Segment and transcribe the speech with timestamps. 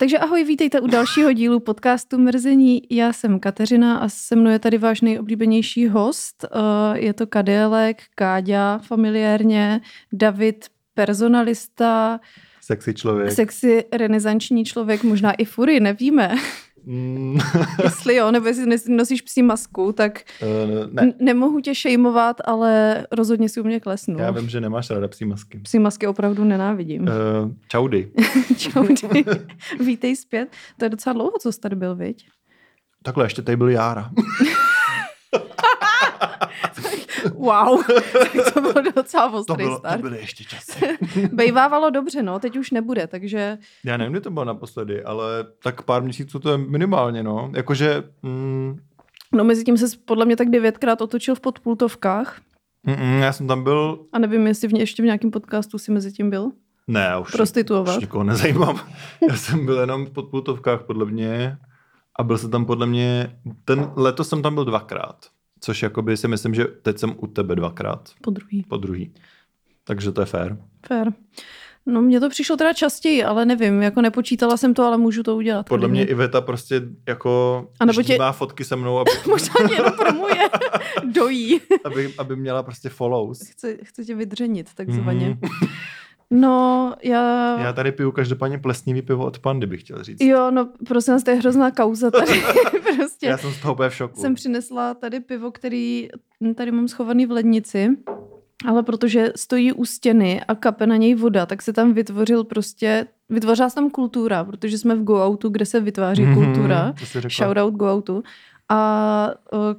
[0.00, 2.82] Takže ahoj, vítejte u dalšího dílu podcastu Mrzení.
[2.90, 6.44] Já jsem Kateřina a se mnou je tady váš nejoblíbenější host.
[6.44, 9.80] Eh, je to Kadélek, Káďa familiárně,
[10.12, 12.20] David personalista,
[12.60, 13.32] Sexy člověk.
[13.32, 16.34] sexy renesanční člověk, možná i fury, nevíme.
[16.90, 17.38] Mm,
[17.84, 23.48] Jestli jo, nebo jestli nosíš psí masku, tak n- ne, nemohu tě šejmovat, ale rozhodně
[23.48, 24.18] si u mě klesnu.
[24.18, 25.58] já vím, že nemáš ráda psí masky.
[25.58, 27.02] Psí masky opravdu nenávidím.
[27.02, 27.08] Uh,
[27.68, 28.10] čaudy.
[28.56, 29.24] Čaudy.
[29.80, 30.48] Vítej zpět.
[30.78, 32.28] To je docela dlouho, co jsi tady byl, viď?
[33.02, 34.10] Takhle, ještě tady byl Jára.
[37.34, 37.82] Wow,
[38.12, 40.00] tak to byl docela To, ostrý bylo, to start.
[40.00, 40.98] byly ještě časy.
[41.32, 45.24] Bejvávalo dobře, no, teď už nebude, takže Já nevím, kdy to bylo naposledy, ale
[45.62, 47.50] tak pár měsíců to je minimálně, no.
[47.56, 48.76] Jakože, mm,
[49.32, 52.40] no mezi tím se podle mě tak devětkrát otočil v podpultovkách
[52.82, 55.78] mm, mm, já jsem tam byl, a nevím, jestli v, ně- ještě v nějakém podcastu
[55.78, 56.50] si mezi tím byl.
[56.86, 57.96] ne, už, Prostituovat.
[57.96, 58.80] už nikoho nezajímám.
[59.30, 61.58] Já jsem byl jenom v podpultovkách, podle mě,
[62.18, 65.16] a byl jsem tam podle mě, ten letos jsem tam byl dvakrát,
[65.60, 68.62] což jakoby si myslím, že teď jsem u tebe dvakrát, Po druhý.
[68.68, 69.14] po druhý.
[69.84, 70.58] Takže to je fér.
[70.86, 71.12] Fér.
[71.86, 75.36] No mně to přišlo teda častěji, ale nevím, jako nepočítala jsem to, ale můžu to
[75.36, 75.68] udělat.
[75.68, 76.04] Podle mě.
[76.06, 80.48] Iveta prostě jako A nebo tě- má fotky se mnou, aby, Možná mě jenom promuje,
[81.14, 81.60] dojí.
[81.84, 83.48] aby, aby měla prostě follows.
[83.50, 85.26] Chce, chce tě vydřenit, takzvaně.
[85.28, 85.68] Mhm.
[86.30, 87.58] No, já...
[87.60, 90.20] Já tady piju každopádně plesnivý pivo od Pandy, bych chtěl říct.
[90.20, 92.42] Jo, no prosím vás, to je hrozná kauza tady.
[92.96, 93.26] prostě.
[93.26, 94.20] Já jsem z toho úplně v šoku.
[94.20, 96.08] jsem přinesla tady pivo, který
[96.54, 97.88] tady mám schovaný v lednici,
[98.66, 103.06] ale protože stojí u stěny a kape na něj voda, tak se tam vytvořil prostě,
[103.28, 106.94] vytvořila se tam kultura, protože jsme v Go Outu, kde se vytváří Mhm, kultura.
[107.28, 108.22] Shoutout Go Outu.
[108.70, 109.30] A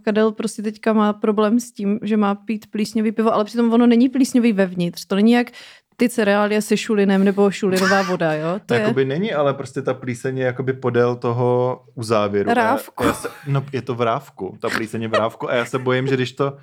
[0.01, 3.87] Kadel prostě teďka má problém s tím, že má pít plísňový pivo, ale přitom ono
[3.87, 5.05] není plísňový vevnitř.
[5.05, 5.51] To není jak
[5.99, 8.53] ty cereálie se šulinem nebo šulinová voda, jo?
[8.53, 8.79] To To je...
[8.81, 12.49] jakoby není, ale prostě ta plíseň je jakoby podél toho uzávěru.
[12.49, 13.03] A já- Rávku.
[13.03, 14.57] a Já se, no, je to v rávku.
[14.61, 16.57] Ta plíseň je v rávku a já se bojím, že když to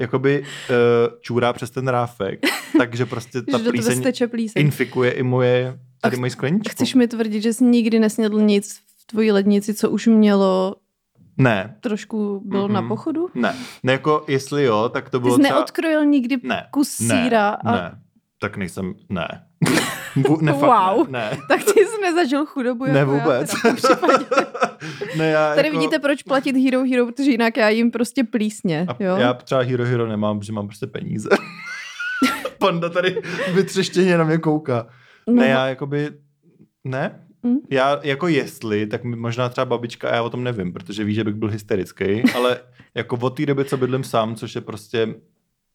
[0.00, 0.76] jakoby uh,
[1.20, 2.40] čůrá přes ten rávek,
[2.78, 4.62] takže prostě ta plíseň plíseň.
[4.62, 6.70] infikuje i moje, tady moji skleničku.
[6.72, 10.76] Chceš mi tvrdit, že jsi nikdy nesnědl nic v tvojí lednici, co už mělo
[11.38, 12.72] Ne, trošku bylo Mhm.
[12.74, 13.28] na pochodu?
[13.34, 13.54] ne.
[13.82, 15.54] Ne jako jestli jo, tak to Ty bylo jsi třeba...
[15.56, 17.92] neodkrojil nikdy Ne, kus ne, síra a Ne,
[18.42, 19.28] tak nejsem, ne.
[20.40, 21.06] Ne, fakt Wow.
[21.10, 21.18] ne.
[21.30, 21.38] ne.
[21.48, 23.52] tak ty jsi nezažil chudobu Ne jako vůbec.
[23.64, 23.72] Já,
[25.18, 28.86] ne, já Tady jako, vidíte, proč platit Hero Hero, protože jinak já jim prostě plísně.
[28.88, 29.16] A Jo?
[29.16, 31.28] já třeba Hero Hero nemám, protože mám prostě peníze.
[32.58, 33.22] Panda tady
[33.54, 34.86] vytřeštěně na mě kouká.
[35.26, 36.08] No, Ne, já jakoby,
[36.84, 37.26] ne.
[37.42, 37.56] Mm.
[37.70, 41.24] Já jako jestli, tak možná třeba babička, a já o tom nevím, protože ví, že
[41.24, 42.60] bych byl hysterický, ale
[42.94, 45.14] jako od té doby, co bydlím sám, což je prostě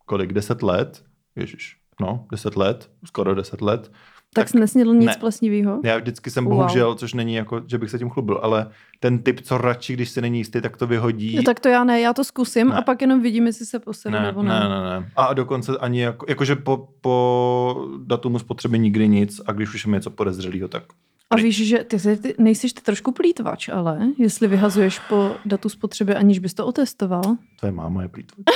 [0.05, 1.03] kolik, deset let,
[1.35, 3.91] ježiš, no, deset let, skoro deset let,
[4.33, 5.15] tak jsi nesnědl nic ne.
[5.19, 5.79] plesnivého?
[5.83, 6.53] Já vždycky jsem Wow.
[6.57, 8.67] bohužel, což není jako, že bych se tím chlubil, ale
[8.99, 11.35] ten typ, co radši, když se není jistý, tak to vyhodí.
[11.35, 12.75] No, tak to já ne, já to zkusím Ne.
[12.75, 14.59] a pak jenom vidím, jestli se posedu ne, nebo ne.
[14.59, 15.11] ne, ne, ne.
[15.15, 19.91] A dokonce ani jako, jakože po, po datumu spotřeby nikdy nic a když už je
[19.91, 20.83] něco podezřelého, tak
[21.29, 25.69] A víš, že ty, jsi- ty nejsiš ty trošku plítvač, ale jestli vyhazuješ po datu
[25.69, 27.21] spotřeby, aniž bys to otestoval.
[27.59, 28.43] tvoje máma je plítva.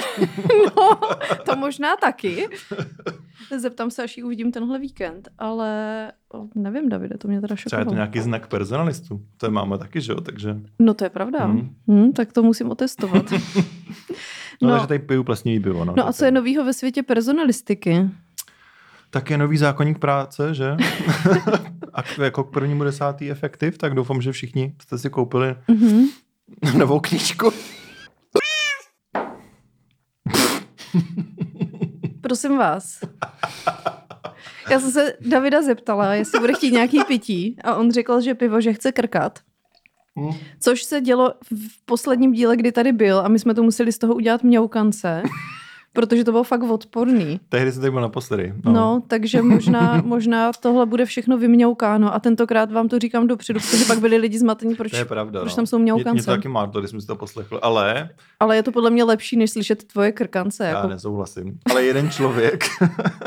[0.77, 0.99] No,
[1.45, 2.47] to možná taky.
[3.57, 5.71] Zeptám se, až ji uvidím tenhle víkend, ale
[6.55, 7.95] nevím, Davide, to mě teda Třeba je to šokovalo.
[7.95, 9.21] nějaký znak personalistů.
[9.37, 10.55] To je máma taky, že jo, takže...
[10.79, 11.47] No to je pravda.
[11.47, 11.75] Mhm.
[11.87, 13.25] Hmm, tak to musím otestovat.
[14.61, 14.73] No, No.
[14.75, 15.85] takže tady piju plesnivý pivo.
[15.85, 18.09] No, No a co je novýho ve světě personalistiky?
[19.09, 20.77] Tak je nový zákonník práce, že?
[21.99, 26.05] a jako k prvnímu desátý efektiv, tak doufám, že všichni jste si koupili Mhm.
[26.77, 27.51] novou knížku.
[32.21, 32.99] Prosím vás.
[34.71, 38.61] Já jsem se Davida zeptala, jestli bude chtít nějaký pití a on řekl, že pivo,
[38.61, 39.39] že chce krkat.
[40.19, 40.31] Hm.
[40.59, 43.97] Což se dělo v posledním díle, kdy tady byl a my jsme to museli z
[43.97, 45.23] toho udělat mňoukance,
[45.93, 47.39] protože to bylo fakt odporný.
[47.49, 48.53] Tehdy jsem tady byl naposledy.
[48.65, 53.59] No, no takže možná, možná tohle bude všechno vymňoukáno a tentokrát vám to říkám dopředu,
[53.59, 55.39] protože pak byli lidi zmatení, proč, To je pravda.
[55.39, 55.55] proč no.
[55.55, 56.25] tam jsou Mě, mě mňoukance.
[56.25, 57.59] to taky má, to, když jsem si to poslechl.
[57.61, 58.09] Ale
[58.39, 60.63] Ale je to podle mě lepší, než slyšet tvoje krkance.
[60.65, 60.87] já Jako...
[60.87, 61.59] nesouhlasím.
[61.71, 62.63] Ale jeden člověk,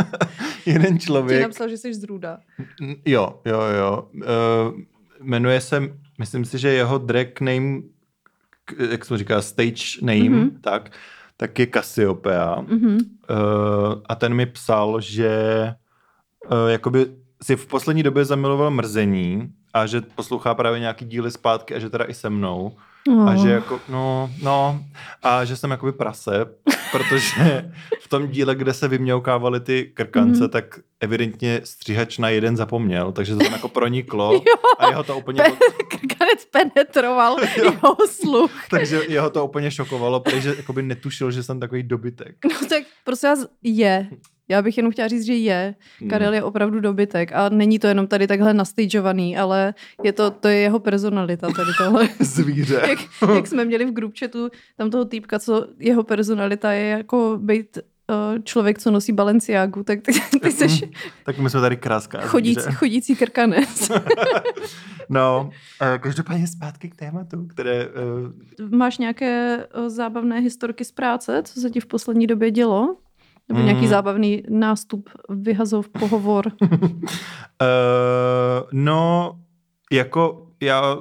[0.67, 2.39] jeden Ti člověk, napsal, že jsi z Drůda.
[2.81, 4.09] N- Jo, jo, jo.
[4.15, 4.81] Uh,
[5.21, 5.83] jmenuje se,
[6.19, 7.81] myslím si, že jeho drag name,
[8.91, 10.35] jak se to říká, stage name, Mhm.
[10.49, 10.51] mm-hmm.
[10.61, 10.91] tak,
[11.43, 12.63] tak je Cassiopeia.
[12.63, 12.95] Mhm.
[12.95, 15.35] Uh, a ten mi psal, že
[16.47, 17.07] uh, jakoby
[17.43, 21.91] si v poslední době zamiloval mrzení a že poslouchá právě nějaký díly zpátky a že
[21.91, 22.77] teda i se mnou.
[23.11, 23.29] Oh.
[23.31, 24.85] A že jako, no, no,
[25.23, 26.47] a že jsem jakoby prase,
[26.93, 27.71] protože
[28.01, 30.49] v tom díle, kde se vyměukávali ty krkance, Mhm.
[30.51, 30.65] tak
[31.01, 34.41] evidentně stříhač na jeden zapomněl, takže to tam jako proniklo Jo.
[34.79, 35.57] a jeho to úplně, Pe-
[35.89, 38.53] krkanec penetroval jeho sluch.
[38.71, 42.37] takže jeho to úplně šokovalo, protože jakoby netušil, že jsem takový dobytek.
[42.45, 44.09] No tak prosím vás, je.
[44.53, 45.75] Já bych jenom chtěla říct, že je.
[46.01, 46.11] Hmm.
[46.11, 50.49] Karel je opravdu dobytek a není to jenom tady takhle nastageovaný, ale je to, to
[50.49, 52.09] je jeho personalita tady tohle.
[52.21, 52.83] Zvíře.
[52.89, 52.99] jak,
[53.35, 57.79] jak jsme měli v group chatu tam toho týpka, co jeho personalita je jako být
[57.79, 60.13] uh, člověk, co nosí Balenciágu, tak ty,
[60.43, 60.91] ty jsi
[61.25, 63.91] tak my jsme tady kráská chodící, chodící krkanec.
[65.09, 65.51] No,
[65.83, 67.89] eh, každopádně zpátky k tématu, které...
[68.61, 72.97] eh, Máš nějaké zábavné historky z práce, co se ti v poslední době dělo?
[73.49, 73.67] Nebo Mm.
[73.67, 76.45] nějaký zábavný nástup, vyhazov, pohovor?
[76.63, 76.69] Uh,
[78.73, 79.33] no,
[79.93, 80.97] jako já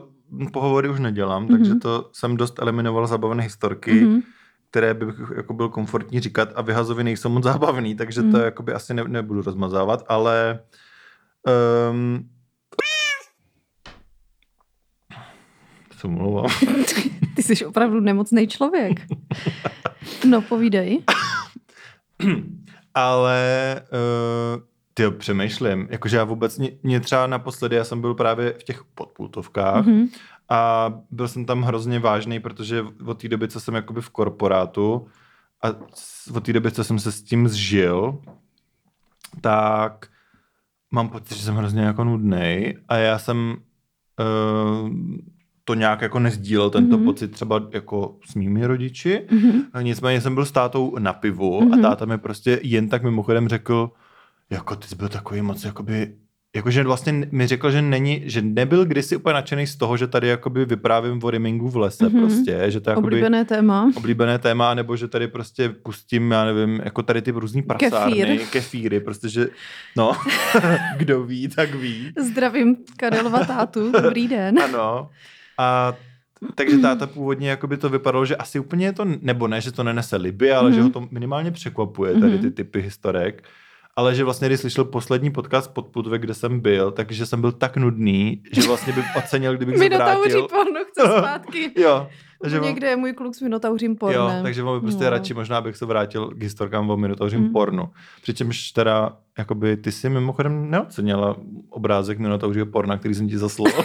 [0.54, 1.52] pohovory už nedělám, mm-hmm.
[1.52, 4.10] takže to jsem dost eliminoval zabavné historky, mm-hmm.
[4.12, 4.22] Mhm.
[4.70, 5.06] které by
[5.36, 8.32] jako byl komfortní říkat a vyhazovy nejsou moc zábavný, takže Mhm.
[8.32, 10.60] to jakoby asi ne, nebudu rozmazávat, ale
[11.92, 12.30] um,
[15.98, 16.46] se omlouvám.
[17.36, 19.00] Ty jsi opravdu nemocný člověk.
[20.26, 21.04] No, povídej.
[22.94, 23.81] Ale
[24.56, 24.62] uh,
[24.94, 28.83] ty přemýšlím, jakože já vůbec, mě, mě třeba naposledy, já jsem byl právě v těch
[28.83, 30.07] podpultovkách Mhm.
[30.50, 35.07] a byl jsem tam hrozně vážný, protože od té doby, co jsem jakoby v korporátu
[35.62, 35.68] a
[36.35, 38.21] od té doby, co jsem se s tím zžil,
[39.41, 40.06] tak
[40.91, 43.56] mám pocit, že jsem hrozně jako nudný a já jsem
[44.19, 44.89] uh,
[45.71, 47.06] to nějak jako nezdílel, tento Mhm.
[47.06, 49.21] pocit třeba jako s mými rodiči.
[49.31, 49.62] Mhm.
[49.73, 51.73] A Nicméně jsem byl s tátou na pivu Mhm.
[51.73, 53.91] a táta mi prostě jen tak mimochodem řekl,
[54.50, 56.13] jako ty jsi byl takový moc jakoby,
[56.56, 60.27] jakože vlastně mi řekl, že není, že nebyl kdysi úplně nadšený z toho, že tady
[60.27, 62.19] jakoby vyprávím o rimingu v lese Mhm.
[62.19, 63.91] prostě, že to je jakoby Oblíbené téma.
[63.95, 68.39] oblíbené téma, nebo že tady prostě pustím, já nevím, jako tady ty různý prasárny, Kefír.
[68.51, 69.47] kefíry, prostě, že
[69.97, 70.12] no,
[70.97, 72.12] kdo ví, tak ví.
[72.19, 74.59] Zdravím Karelova tátu, dobrý den.
[74.59, 75.09] Ano.
[75.57, 75.94] A
[76.56, 79.83] takže táta původně jakoby to vypadalo, že asi úplně je to, nebo ne, že to
[79.83, 80.74] nenese liby, ale mm-hmm.
[80.74, 80.88] že Mhm.
[80.88, 82.51] ho to minimálně překvapuje, tady ty Mhm.
[82.53, 83.44] typy historek.
[83.95, 87.51] Ale že vlastně, když slyšel poslední podcast pod Putve, kde jsem byl, takže jsem byl
[87.51, 90.48] tak nudný, že vlastně by ocenil, kdybych se Minotauří vrátil.
[90.48, 91.71] porno chce zpátky.
[91.81, 92.07] Jo,
[92.42, 94.44] takže on, Někde je můj kluk s minotauřím jo, pornem.
[94.44, 95.10] takže on by prostě No.
[95.10, 97.52] radši možná bych se vrátil k historkám o minotauřím Mhm.
[97.52, 97.90] pornu.
[98.22, 101.36] Přičemž teda, jakoby, ty si mimochodem neocenila
[101.70, 103.72] obrázek minotauřího porna, který jsem ti zaslal.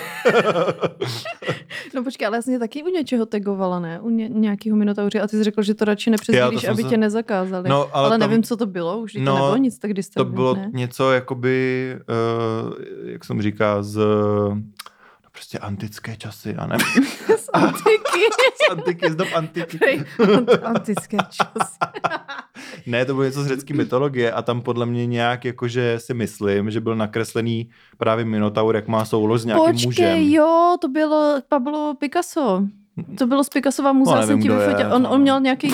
[1.94, 4.00] No počkej, ale já jsem tě taky u něčeho tagovala, ne?
[4.00, 6.88] U ně, nějakého minotauře a ty jsi řekl, že to radši nepřesdílíš, to aby se-
[6.88, 7.68] tě nezakázali.
[7.68, 9.94] No, ale ale tam- nevím, co to bylo, už to No, nebylo nic tak To
[9.94, 10.70] disturbing, bylo ne?
[10.72, 11.96] něco jakoby,
[12.66, 12.72] uh,
[13.04, 14.00] jak jsem říká, z
[15.36, 16.76] prostě antické časy, a ne?
[17.36, 18.20] Z antiky.
[18.66, 19.78] z antiky, z dob antiky.
[20.18, 21.76] Ant- Antické časy.
[22.86, 26.70] Ne, to bylo něco z řecké mytologie a tam podle mě nějak jakože si myslím,
[26.70, 30.32] že byl nakreslený právě Minotaur, jak má soulož s nějakým Počkej, mužem.
[30.32, 32.62] jo, to bylo Pablo Picasso.
[33.18, 34.94] To bylo z Picassova muzea, No, jsem nevím, ti kdo je, vyfotil.
[34.94, 35.72] On, on měl nějaký...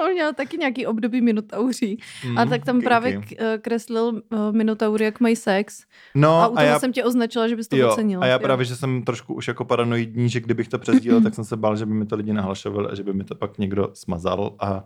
[0.06, 1.98] on měl taky nějaký období minotauří.
[2.28, 5.84] Mm, A tak tam ok, právě eh, kreslil uh, minotaury, jak mají sex.
[6.14, 8.22] No, a u toho já, jsem tě označila, že bys to jo, ocenil.
[8.22, 8.38] a já jo.
[8.38, 11.76] právě, že jsem trošku už jako paranoidní, že kdybych to přesdílel, tak jsem se bál,
[11.76, 14.84] že by mi to lidi nahlašovali a že by mi to pak někdo smazal a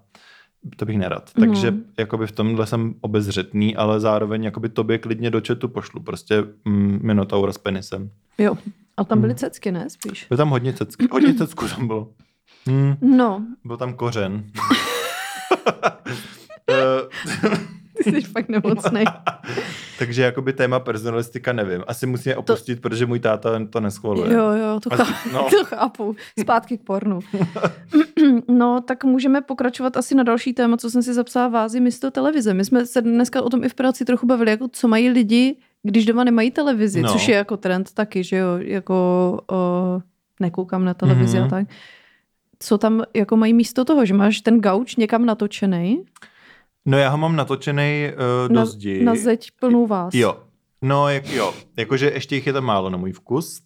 [0.77, 1.31] to bych nerad.
[1.41, 6.45] Takže jakoby v tomhle jsem obezřetný, ale zároveň jakoby tobě klidně do chatu pošlu prostě
[6.65, 8.11] mm, Minotaura s penisem.
[8.39, 8.57] Jo.
[8.97, 9.39] A tam byly Hmm.
[9.39, 9.91] cecky, ne?
[9.91, 10.27] Spíš.
[10.29, 12.09] Byl tam hodně cecky, hodně cecku tam bylo.
[12.67, 14.45] Hmm, No, byl tam kořen.
[16.71, 19.05] Eh, ty jsi fakt nemocnej.
[19.99, 21.83] Takže jakoby téma personalistika nevím.
[21.87, 22.83] Asi musíme opustit, to...
[22.83, 24.33] protože můj táta to neschvaluje.
[24.33, 25.29] Jo, jo, to, Asi- chá...
[25.33, 25.49] no.
[25.59, 26.17] to chápu.
[26.41, 27.19] Zpátky k pornu.
[28.49, 32.55] no, tak můžeme pokračovat asi na další téma, co jsem si zapsala vázy místo televize.
[32.55, 35.57] My jsme se dneska o tom i v práci trochu bavili, jako co mají lidi,
[35.83, 37.13] když doma nemají televizi, No.
[37.13, 38.95] což je jako trend taky, že jo, jako
[39.53, 40.01] o,
[40.41, 41.47] nekoukám na televizi Mhm.
[41.47, 41.67] a tak.
[42.63, 46.05] Co tam jako mají místo toho, že máš ten gauč někam natočený,
[46.87, 48.13] No já ho mám natočený
[48.47, 49.05] uh, na, do zdi.
[49.05, 50.15] na zeď plnou vás.
[50.15, 50.39] Jo.
[50.83, 51.55] No, jak, jo.
[51.77, 53.63] Jakože ještě jich je tam málo na můj vkus.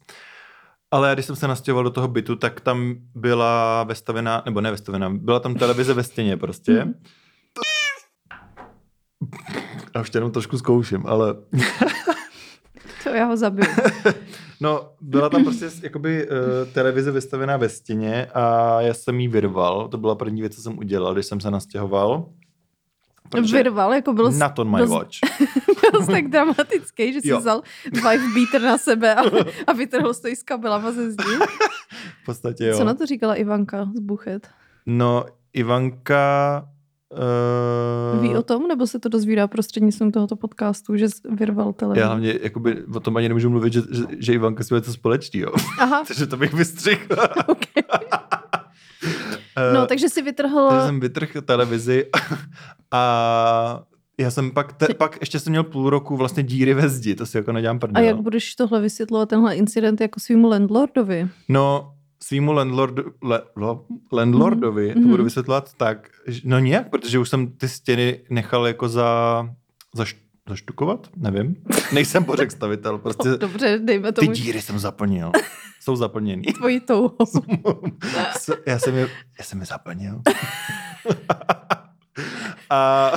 [0.91, 4.71] Ale já, když jsem se nastěhoval do toho bytu, tak tam byla vestavená, nebo ne
[4.71, 6.85] vestavená, byla tam televize ve stěně prostě.
[6.85, 6.95] Mhm.
[9.95, 11.41] Já už tě jenom trošku zkouším, ale To
[13.16, 13.68] já ho zabiju.
[14.61, 16.37] no, byla tam prostě jakoby uh,
[16.73, 19.88] televize vystavená ve stěně a já jsem jí vyrval.
[19.88, 22.28] To byla první věc, co jsem udělal, když jsem se nastěhoval.
[23.30, 25.16] protože Vyrval, jako byl not on my dost- watch.
[25.92, 27.38] byl tak dramatický, že si Jo.
[27.38, 29.23] vzal wife beater na sebe a,
[29.66, 31.23] a vytrhl to i s kabelama ze zdi.
[32.23, 32.76] V podstatě jo.
[32.78, 34.49] Co na to říkala Ivanka z Buchet?
[34.87, 36.68] No, Ivanka...
[38.14, 42.00] Uh, Ví o tom, nebo se to dozvídá prostřednictvím tohoto podcastu, že vyrval televizi?
[42.00, 44.92] Já hlavně jakoby, o tom ani nemůžu mluvit, že, že, že Ivanka si má něco
[44.92, 45.52] společného.
[45.78, 47.06] Aha, Takže to bych vystřihl.
[47.47, 47.83] okay.
[49.75, 50.68] No, takže si vytrhl...
[50.68, 52.06] Takže jsem vytrhl televizi
[52.90, 53.83] a
[54.18, 57.26] já jsem pak, te, pak ještě jsem měl půl roku vlastně díry ve zdi, to
[57.26, 58.04] si jako nedělám A prdel.
[58.04, 61.28] jak budeš tohle vysvětlovat, tenhle incident jako svýmu landlordovi?
[61.49, 61.94] No,
[62.26, 64.93] svýmu landlord, le, lo, landlordovi mm-hmm.
[64.95, 65.11] to Mhm.
[65.11, 69.49] budu vysvětlovat tak, že, no nějak, protože už jsem ty stěny nechal jako za,
[69.95, 70.04] za
[70.49, 71.57] zaštukovat, nevím.
[71.93, 75.33] Nejsem pořek stavitel, prostě Dobře, dejme ty tomu díry jsem zaplnil.
[75.81, 76.43] Jsou zaplněný.
[76.43, 77.16] tvojí touhou.
[78.66, 80.23] Já jsem je, já jsem je zaplnil.
[82.71, 83.12] A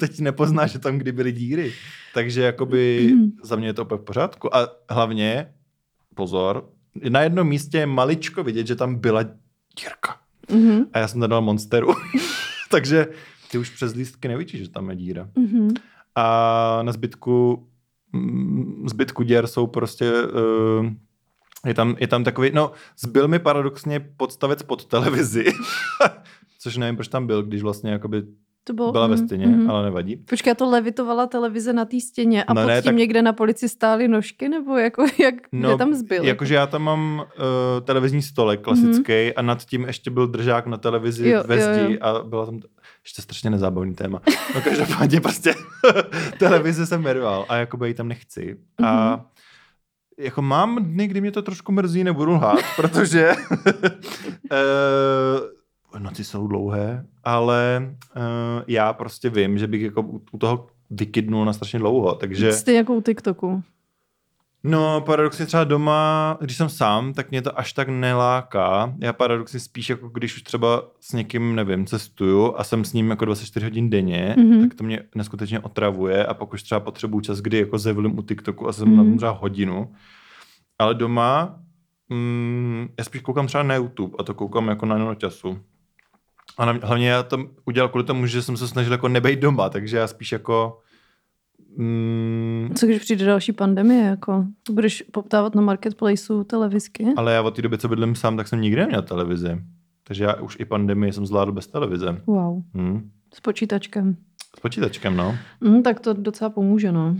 [0.00, 1.72] teď nepoznáš, že tam kdy byly díry.
[2.14, 3.30] Takže jakoby Mhm.
[3.42, 4.56] za mě je to úplně v pořádku.
[4.56, 5.52] A hlavně,
[6.14, 6.68] pozor,
[7.08, 9.22] na jednom místě je maličko vidět, že tam byla
[9.80, 10.16] dírka.
[10.52, 11.88] Mhm, A já jsem tam dal monsteru.
[12.70, 13.06] Takže
[13.50, 15.28] ty už přes lístky nevidíš, že tam je díra.
[15.36, 15.70] mhm.
[16.18, 17.66] A na zbytku,
[18.12, 20.12] mm, zbytku děr jsou prostě...
[20.22, 20.86] Uh,
[21.66, 25.44] je tam, je tam takový, no, zbyl mi paradoxně podstavec pod televizi,
[26.58, 28.22] což nevím, proč tam byl, když vlastně jakoby
[28.66, 29.70] To bylo, byla ve mhm, stěně, mhm.
[29.70, 30.16] ale nevadí.
[30.16, 33.32] Počkej, to levitovala televize na té stěně a No pod ne, tím tak- někde na
[33.32, 36.24] polici stály nožky, nebo jako, jak, No, kde tam zbyl?
[36.24, 37.24] Jakože já tam mám uh,
[37.84, 39.32] televizní stolek klasický mm-hmm.
[39.36, 41.98] a nad tím ještě byl držák na televizi Jo, ve jo, zdi jo.
[42.00, 42.68] a byla tam t-
[43.04, 44.22] ještě strašně nezábavný téma.
[44.54, 45.54] No každopádně prostě
[46.38, 48.56] televizi jsem jmenoval a jakoby ji tam nechci.
[48.84, 49.20] A Mhm.
[50.18, 53.32] jako mám dny, kdy mě to trošku mrzí, nebudu lhát, protože
[53.66, 53.78] uh,
[55.98, 58.22] noci jsou dlouhé, ale uh,
[58.66, 62.52] já prostě vím, že bych jako u, toho vykydnul na strašně dlouho, takže...
[62.52, 63.62] Stejně jako u TikToku.
[64.64, 68.94] No, paradoxně třeba doma, když jsem sám, tak mě to až tak neláká.
[68.98, 73.10] Já paradoxně spíš jako když už třeba s někým, nevím, cestuju a jsem s ním
[73.10, 74.46] jako 24 hodin denně, Mhm.
[74.50, 74.68] mm-hmm.
[74.68, 78.22] tak to mě neskutečně otravuje a pak už třeba potřebuju čas, kdy jako zevlím u
[78.22, 78.94] TikToku a jsem Mhm.
[78.94, 79.04] mm-hmm.
[79.04, 79.92] na tom třeba hodinu.
[80.78, 81.58] Ale doma,
[82.08, 85.58] mm, já spíš koukám třeba na YouTube a to koukám jako na času.
[86.58, 89.68] A na, hlavně já to udělal kvůli tomu, že jsem se snažil jako nebejt doma,
[89.70, 90.80] takže já spíš jako
[91.76, 97.06] mm, Co když přijde další pandemie, jako budeš poptávat na marketplaceu televizky?
[97.16, 99.58] Ale já od té doby, co bydlím sám, tak jsem nikdy neměl televizi.
[100.04, 102.22] Takže já už i pandemii jsem zvládl bez televize.
[102.26, 103.10] Wow, Hm.
[103.34, 104.16] s počítačkem.
[104.56, 105.38] S počítačkem, no.
[105.60, 107.16] Mm, tak to docela pomůže, no.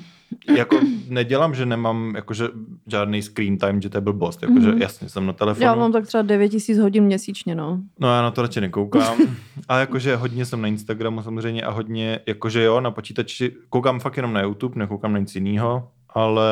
[0.57, 2.49] Jako nedělám, že nemám jakože
[2.87, 4.43] žádný screen time, že to je blbost.
[4.43, 4.83] Jakože Mhm.
[4.83, 5.65] jasně jsem na telefonu.
[5.67, 7.81] Já mám tak třeba 9000 hodin měsíčně, no.
[8.01, 9.17] No já na to radši nekoukám.
[9.69, 14.17] Ale jakože hodně jsem na Instagramu samozřejmě a hodně, jakože jo, na počítači koukám fakt
[14.17, 16.51] jenom na YouTube, nekoukám na nic jiného, ale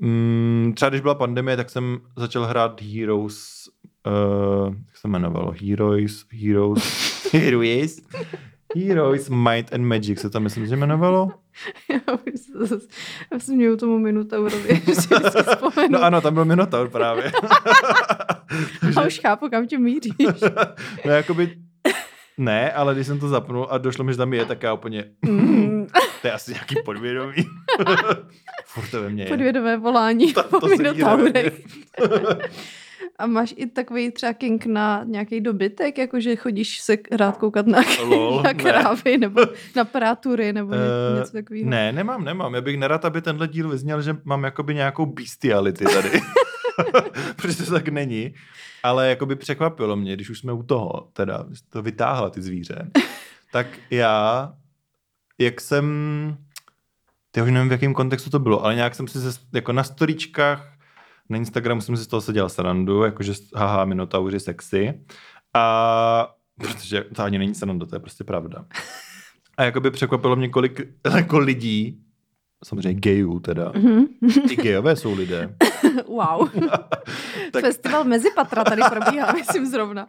[0.00, 3.68] mm, třeba když byla pandemie, tak jsem začal hrát Heroes,
[4.66, 5.54] uh, jak se jmenovalo?
[5.68, 6.82] Heroes, Heroes,
[7.32, 8.00] Heroes,
[8.76, 11.28] Heroes, Might and Magic se to myslím, že jmenovalo.
[11.92, 12.86] Já bych se zase-
[13.38, 15.08] směju tomu Minotaurovi, že si
[15.48, 15.88] vzpomenu.
[15.92, 17.32] No ano, tam byl Minotaur právě.
[18.96, 20.12] A už chápu, kam tě míříš.
[21.04, 21.56] no jakoby,
[22.38, 25.04] ne, ale když jsem to zapnul a došlo mi, že tam je, tak já úplně,
[25.22, 25.86] Mm,
[26.22, 27.34] to je asi nějaký podvědomí.
[28.66, 29.28] Furt to ve mně je.
[29.28, 31.60] podvědomé volání To- po to sedí Minotaurech.
[33.20, 37.78] A máš i takový třeba kink na nějaký dobytek, jakože chodíš se rád koukat na,
[38.04, 38.54] Lol, na ne.
[38.54, 39.40] krávy nebo
[39.76, 41.70] na prátury nebo Eh, něco takového.
[41.70, 42.54] Ne, nemám, nemám.
[42.54, 46.10] Já bych nerad, aby tenhle díl vyzněl, že mám jakoby nějakou bestiality tady.
[47.36, 48.34] Protože to tak není.
[48.82, 52.90] Ale jakoby překvapilo mě, když už jsme u toho, teda, to vytáhla ty zvíře,
[53.52, 54.52] tak já,
[55.38, 55.86] jak jsem,
[57.30, 59.84] ty už nevím, v jakém kontextu to bylo, ale nějak jsem si se, jako na
[59.84, 60.72] storíčkách
[61.30, 65.00] na Instagramu jsem si z toho seděl srandu, jakože haha, minotauři sexy.
[65.54, 68.64] A protože to ani není sranda, to je prostě pravda.
[69.56, 70.80] A jakoby překvapilo mě, kolik
[71.16, 72.00] jako lidí,
[72.64, 74.04] samozřejmě gayů teda, Mhm.
[74.50, 75.56] i gayové jsou lidé,
[76.08, 76.48] wow.
[77.52, 80.08] Tak- Festival Mezipatra tady probíhá, myslím zrovna.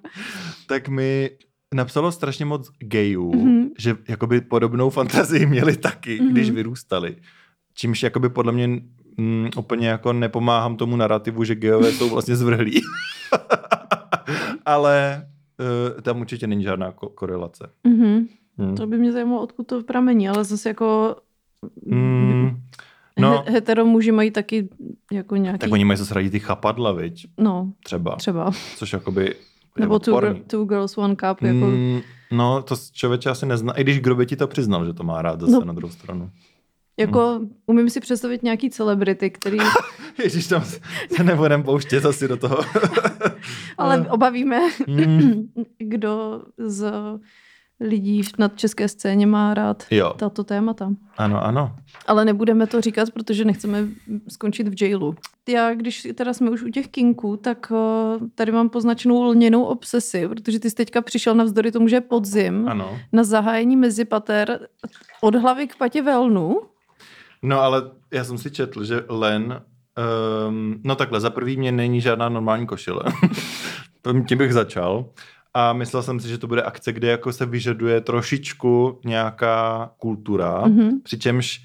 [0.67, 1.29] tak mi
[1.73, 3.69] napsalo strašně moc gayů, Mhm.
[3.79, 6.31] že jakoby podobnou fantazii měli taky, Mhm.
[6.31, 7.15] když vyrůstali.
[7.73, 8.69] Čímž jakoby podle mě
[9.21, 12.81] mm, úplně jako nepomáhám tomu narrativu, že gayové jsou vlastně zvrhlí.
[14.65, 15.27] Ale
[15.95, 17.69] uh, tam určitě není žádná ko- korelace.
[17.87, 18.27] Mhm.
[18.57, 18.75] Hmm.
[18.75, 21.15] To by mě zajímalo, odkud to pramení, ale zase jako
[21.85, 22.61] Mm,
[23.19, 24.69] no, he- hetero muži mají taky
[25.11, 25.59] jako nějaký...
[25.59, 27.27] tak oni mají zase rádi ty chapadla, viď?
[27.37, 28.15] No, Třeba.
[28.15, 28.51] třeba.
[28.77, 29.35] Což jakoby
[29.79, 31.41] Nebo two, gir- two Girls One Cup.
[31.41, 31.99] Jako, Mm,
[32.31, 33.73] no, to člověče asi nezná.
[33.73, 35.65] I když kdo by ti to přiznal, že to má rád zase No.
[35.65, 36.29] na druhou stranu.
[37.01, 39.57] Jako umím si představit nějaký celebrity, který
[40.23, 40.63] Ježíš, tam
[41.15, 42.57] se nebudem pouštět asi do toho.
[43.77, 45.51] ale obavíme, Mm.
[45.77, 46.91] kdo z
[47.79, 50.91] lidí na české scéně má rád Jo, tato témata.
[51.17, 51.75] ano, ano.
[52.07, 53.87] Ale nebudeme to říkat, protože nechceme
[54.29, 55.15] skončit v jailu.
[55.49, 60.27] Já, když teda jsme už u těch kinků, tak uh, tady mám poznačenou lněnou obsesi,
[60.27, 62.99] protože ty jsi teďka přišel navzdory tomu, že je podzim, Ano.
[63.11, 64.67] na zahájení mezipater
[65.21, 66.61] od hlavy k patě velnu.
[67.41, 67.81] No ale
[68.11, 69.61] já jsem si četl, že len,
[70.47, 73.03] um, no takhle, za prvý mě není žádná normální košile.
[74.27, 75.05] Tím bych začal.
[75.53, 80.61] A myslel jsem si, že to bude akce, kde jako se vyžaduje trošičku nějaká kultura,
[80.67, 81.01] Mhm.
[81.03, 81.61] přičemž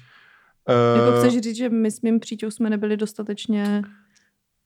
[0.95, 3.81] Jako eh, chceš říct, že my s mým příčou jsme nebyli dostatečně...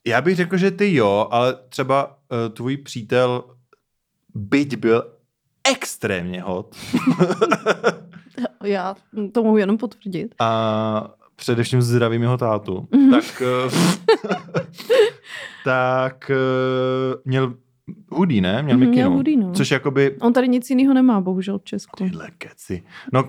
[0.07, 2.13] já bych řekl, že ty jo, ale třeba uh,
[2.53, 3.43] tvůj přítel,
[4.35, 5.03] byť byl
[5.71, 6.75] extrémně hot
[8.63, 8.95] Já
[9.31, 10.35] to mohu jenom potvrdit.
[10.39, 13.11] a především zdravím jeho tátu, Mhm.
[13.11, 13.69] tak, eh,
[15.65, 17.53] tak eh, měl
[18.11, 18.63] hudí, ne?
[18.63, 19.07] Měl Mhm, mikinu.
[19.09, 19.51] měl hudí, no.
[19.53, 22.03] Což jakoby On tady nic jiného nemá, bohužel v Česku.
[22.03, 22.83] tyhle keci.
[23.13, 23.23] No,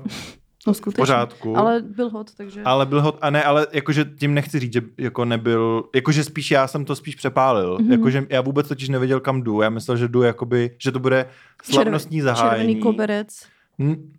[0.66, 1.02] No v skutečně.
[1.02, 1.56] pořádku.
[1.56, 2.62] Ale byl hot, takže...
[2.64, 6.50] Ale byl hot, a ne, ale jakože tím nechci říct, že jako nebyl, jakože spíš
[6.50, 7.86] já jsem to spíš přepálil, Mhm.
[7.88, 7.92] mm-hmm.
[7.92, 11.26] jakože já vůbec totiž nevěděl, kam jdu, já myslel, že jdu jakoby, že to bude
[11.62, 12.58] slavnostní zahájení.
[12.74, 13.28] Červený koberec.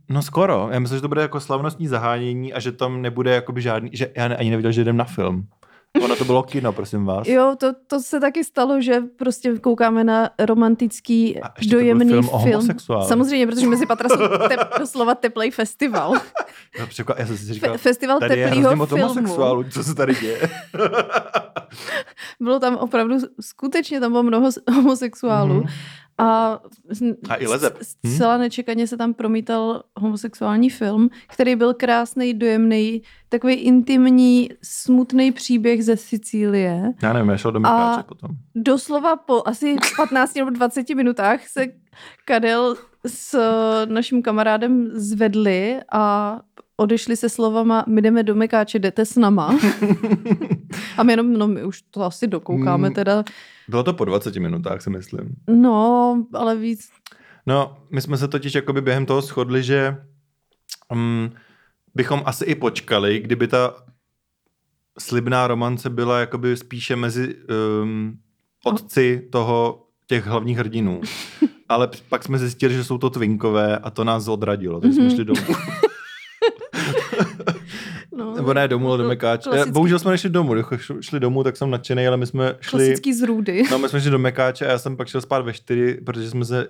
[0.10, 3.62] No skoro, já myslel, že to bude jako slavnostní zahájení a že tam nebude jakoby
[3.62, 5.48] žádný, že já ani nevěděl, že jdem na film.
[6.04, 7.28] Ono to bylo kino, prosím vás.
[7.28, 12.40] Jo, to, to se taky stalo, že prostě koukáme na romantický, A dojemný film o
[12.40, 12.68] film.
[13.08, 16.14] Samozřejmě, protože mezi patra jsou tep, doslova teplej festival.
[16.80, 19.64] Já, překva- já jsem si říkal, Fe, festival tady je teplýho moc filmu.
[19.72, 20.50] co se tady děje.
[22.40, 25.54] Bylo tam opravdu, skutečně tam bylo mnoho homosexuálů.
[25.54, 25.68] Mhm.
[26.18, 26.60] A,
[27.30, 27.78] A i lezeb.
[28.06, 35.84] Zcela nečekaně se tam promítal homosexuální film, který byl krásný, dojemný, takový intimní, smutný příběh
[35.86, 36.94] ze Sicílie.
[37.04, 38.30] Já nevím, já šel do Mekáče potom.
[38.56, 41.66] Doslova po asi 15 nebo 20 minutách se
[42.26, 42.76] Kadel
[43.08, 43.38] s
[43.86, 46.40] naším kamarádem zvedli a
[46.78, 49.60] odešli se slovama my jdeme do Mekáče, jdete s nama.
[50.98, 52.96] A my jenom, no my už to asi dokoukáme Mm.
[52.96, 53.24] teda.
[53.70, 55.36] Bylo to po 20 minutách, si myslím.
[55.50, 56.90] No, ale víc.
[57.46, 59.98] No, my jsme se totiž jakoby během toho shodli, že
[60.92, 61.32] um,
[61.96, 63.74] bychom asi i počkali, kdyby ta
[65.00, 67.36] slibná romance byla jakoby spíše mezi
[67.84, 68.18] um,
[68.66, 71.02] otci toho těch hlavních hrdinů.
[71.70, 75.16] Ale pak jsme zjistili, že jsou to twinkové a to nás odradilo, takže jsme Mhm.
[75.16, 75.40] šli domů.
[78.44, 79.50] Nebo ne domů, ale do Mekáče.
[79.50, 82.80] klasický- Bohužel jsme nešli domů, když šli domů, tak jsem nadšený, ale my jsme šli...
[82.80, 83.64] Klasický zrůdy.
[83.72, 86.30] No, my jsme šli do Mekáče a já jsem pak šel spát ve 4, protože
[86.30, 86.68] jsme se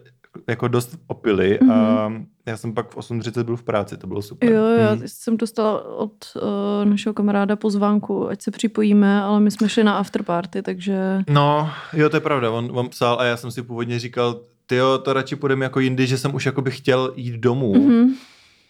[0.47, 2.11] jako dost opili a
[2.45, 4.51] já jsem pak v 8.30 byl v práci, to bylo super.
[4.51, 5.01] Jo, já Hmm.
[5.05, 9.97] jsem dostala od uh, našeho kamaráda pozvánku, ať se připojíme, ale my jsme šli na
[9.97, 11.23] afterparty, takže...
[11.29, 14.75] No, jo, to je pravda, on, on psal a já jsem si původně říkal, ty
[14.75, 18.07] jo, to radši půjdeme jako jindy, že jsem už jakoby chtěl jít domů Mm-hmm.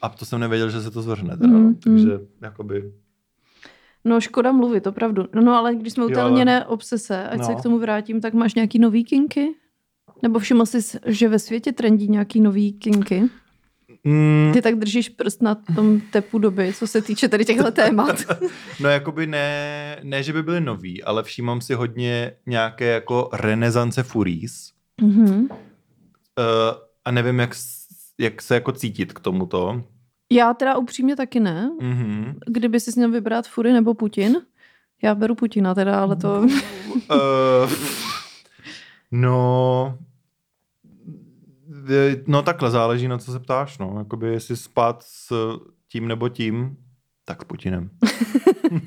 [0.05, 1.75] A to jsem nevěděl, že se to zvrhne teda, Mhm, no.
[1.83, 2.91] takže jakoby...
[4.05, 5.25] No škoda mluvit, opravdu.
[5.35, 7.45] No, no ale když jsme u té ale- obsese, ať No.
[7.45, 9.55] se k tomu vrátím, tak máš nějaký nový kinky?
[10.23, 13.23] Nebo všiml jsi, že ve světě trendí nějaký nový kinky?
[14.03, 18.15] Mm, Ty tak držíš prst na tom tepu doby, co se týče tady těchto témat.
[18.79, 24.03] no jakoby ne, ne, že by byly nový, ale všímám si hodně nějaké jako renesance
[24.03, 25.41] furies mm-hmm.
[25.41, 25.57] uh,
[27.05, 27.55] a nevím, jak,
[28.19, 29.83] jak se jako cítit k tomuto.
[30.34, 31.72] Já teda upřímně taky ne.
[31.82, 32.39] Mhm.
[32.48, 34.41] Kdyby si měl vybrat Fury nebo Putin,
[35.02, 36.39] já beru Putina teda, ale to...
[36.39, 37.72] Uh,
[39.12, 39.98] no,
[42.28, 43.96] no takhle záleží na co se ptáš, no.
[43.98, 45.34] Jakoby jestli spát s
[45.88, 46.78] tím nebo tím,
[47.26, 47.89] tak s Putinem.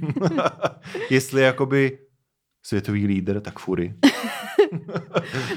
[1.10, 1.98] jestli jakoby
[2.62, 3.94] světový lídr, tak fury.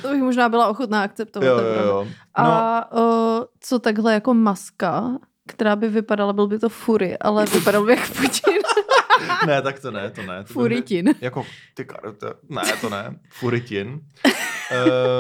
[0.02, 1.48] to bych možná byla ochotná akceptovat.
[1.48, 2.08] Jo, jo, jo.
[2.38, 7.46] No, A o, co takhle jako maska, která by vypadala, byl by to Fury, ale
[7.46, 8.60] vypadal by jak Putin.
[9.48, 10.38] ne, tak to ne, to ne.
[10.38, 11.14] To by Furitin.
[11.22, 13.88] Jako, ty karate, ne, to ne, furitin.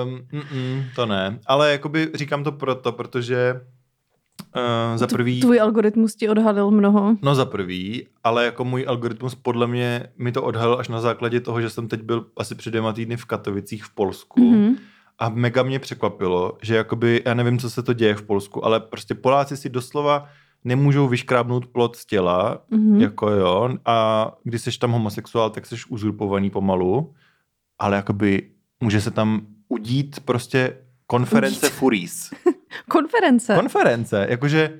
[0.04, 3.62] Um, mm, to ne, ale jakoby říkám to proto, protože
[4.56, 5.42] uh, za prvý...
[5.42, 7.15] Tvůj algoritmus ti odhalil mnoho.
[7.22, 11.39] No za prvý, ale jako můj algoritmus podle mě mi to odhalil až na základě
[11.39, 14.76] toho, že jsem teď byl asi před dvěma týdny v Katovicích v Polsku Mhm.
[15.20, 18.80] A mega mě překvapilo, že jakoby, já nevím, co se to děje v Polsku, ale
[18.80, 20.30] prostě Poláci si doslova
[20.64, 23.02] nemůžou vyškrábnout plot z těla, Mhm.
[23.02, 27.14] jako jo, a když jsi tam homosexuál, tak jsi uzurpovaný pomalu,
[27.80, 28.50] ale jakoby
[28.82, 30.78] může se tam udít prostě
[31.08, 32.30] konference Furies.
[32.90, 33.56] Konference.
[33.56, 34.80] Konference, jakože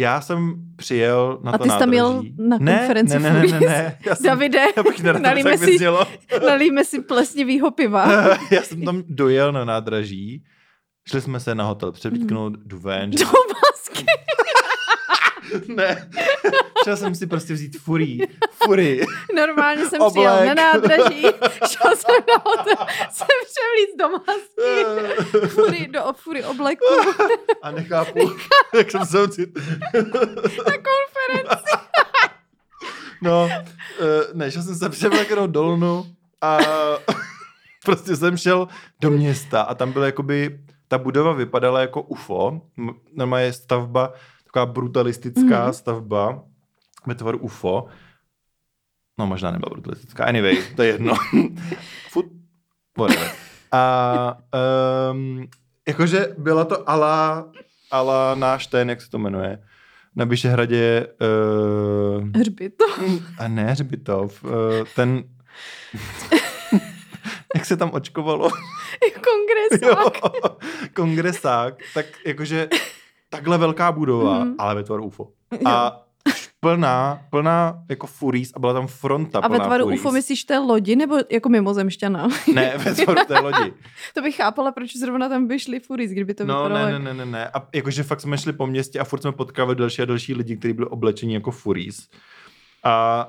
[0.00, 3.32] já jsem přijel na A to ty jsi tam jel na ne, konferenci ne, ne,
[3.32, 3.60] ne, ne, Furies?
[3.70, 3.98] ne.
[4.06, 5.78] Já jsem, Davide, já bych nerad, nalíme tak si-.
[6.46, 8.28] Nalíme si plesnivýho piva.
[8.50, 10.44] já jsem tam dojel na nádraží,
[11.08, 12.62] šli jsme se na hotel převítknout Hmm.
[12.68, 13.10] duven.
[13.20, 14.04] Do masky.
[15.68, 16.10] ne,
[16.84, 18.20] šel jsem si prostě vzít furí.
[18.64, 19.00] Fury.
[19.36, 20.12] Normálně jsem Oblek.
[20.12, 21.22] přijel na nádraží,
[21.68, 26.84] šel jsem na hotel, jsem převlíc do masky, fury, do fury obleku
[27.62, 28.30] A nechápu,
[28.74, 29.50] jak jsem se ocit.
[29.94, 31.72] na konferenci.
[33.22, 33.64] No, eh,
[34.32, 36.06] ne, šel jsem se převléknout do Lunu
[36.40, 36.58] a
[37.84, 38.68] prostě jsem šel
[39.00, 42.60] do města a tam byl jakoby, ta budova vypadala jako UFO,
[43.12, 44.12] normálně je stavba,
[44.52, 45.72] taková brutalistická Mhm.
[45.72, 46.42] stavba
[47.06, 47.86] ve tvaru UFO.
[49.18, 51.14] No možná nebyla brutalistická, anyway, to je jedno.
[52.10, 52.26] Fut,
[52.98, 53.30] whatever.
[53.72, 54.38] A
[55.12, 55.48] um,
[55.88, 57.48] jakože byla to ala,
[57.90, 59.58] ala náš ten, jak se to jmenuje,
[60.16, 61.06] na Vyšehradě
[62.16, 62.98] uh, Hřbitov.
[63.38, 64.50] a ne hřbitov, uh,
[64.96, 65.22] ten...
[67.54, 68.50] jak se tam očkovalo?
[69.14, 69.82] Kongresák.
[70.22, 70.50] Jo,
[70.94, 72.68] kongresák, tak jakože
[73.30, 74.48] takhle velká budova, Mhm.
[74.48, 74.54] mm.
[74.58, 75.28] ale ve tvaru UFO.
[75.64, 76.02] A
[76.60, 80.00] plná, plná jako furies a byla tam fronta A ve tvaru furies.
[80.00, 82.28] UFO myslíš té lodi nebo jako mimozemšťana?
[82.54, 83.72] Ne, ve tvaru té lodi.
[84.14, 86.86] to bych chápala, proč zrovna tam by šli furis, kdyby to No, vypadalo.
[86.86, 87.48] ne, ne, ne, ne, ne.
[87.48, 90.56] A jakože fakt jsme šli po městě a furt jsme potkávali další a další lidi,
[90.56, 92.08] kteří byli oblečeni jako furies.
[92.84, 93.26] A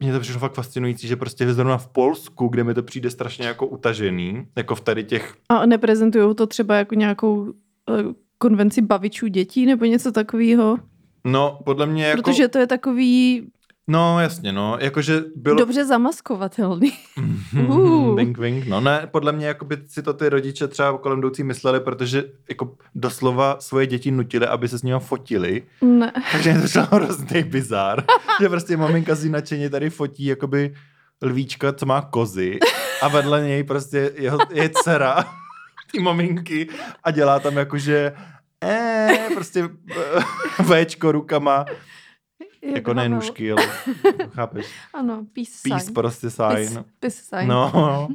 [0.00, 3.46] mně to přišlo fakt fascinující, že prostě zrovna v Polsku, kde mi to přijde strašně
[3.46, 7.52] jako utažený, jako v tady těch A neprezentují to třeba jako nějakou
[7.90, 8.02] eh,
[8.42, 10.78] konvenci bavičů dětí nebo něco takového?
[11.24, 12.22] No, podle mě jako...
[12.22, 13.46] Protože to je takový
[13.88, 14.76] No, jasně, no.
[14.80, 15.56] Jakože bylo...
[15.56, 16.92] dobře zamaskovatelný.
[17.68, 18.16] Uh.
[18.16, 18.66] wink, wink.
[18.66, 22.24] No ne, podle mě jako by si to ty rodiče třeba kolem jdoucí mysleli, protože
[22.48, 25.62] jako doslova svoje děti nutili, aby se s nimi fotili.
[25.82, 26.12] Ne.
[26.32, 28.04] Takže mě to šlo hrozný bizár.
[28.40, 30.74] že prostě maminka si nadšeně tady fotí jakoby
[31.22, 32.58] lvíčka, co má kozy
[33.02, 35.24] a vedle něj prostě jeho, je dcera
[35.92, 36.68] ty maminky
[37.04, 38.12] a dělá tam jakože
[38.62, 41.64] eh, prostě eh, Včko rukama,
[42.62, 43.66] Jak jako ne nůžky, ale
[44.30, 45.94] chápeš, Ano, peace, peace sign.
[45.94, 46.84] prostě Peace, sign.
[47.00, 47.48] peace sign.
[47.48, 48.08] No,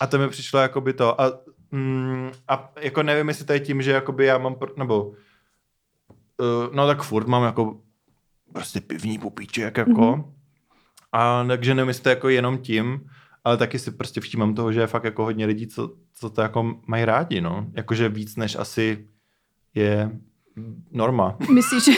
[0.00, 1.20] a to mi přišlo jako by to.
[1.20, 1.32] A,
[1.70, 5.14] mm, a jako nevím, jestli to je tím, že jakoby já mám, pr- nebo uh,
[6.74, 7.80] no tak furt mám jako
[8.52, 9.90] prostě pivní pupíček jako.
[9.90, 10.00] Mhm.
[10.00, 10.24] Mm-hmm.
[11.12, 13.10] A takže nevím, jestli to je jako jenom tím,
[13.44, 16.42] ale taky si prostě všímám toho, že je fakt jako hodně lidí, co, co to
[16.42, 17.66] jako mají rádi, no.
[17.72, 19.08] Jakože víc než asi
[19.74, 20.10] je
[20.92, 21.36] norma.
[21.54, 21.92] Myslíš, že,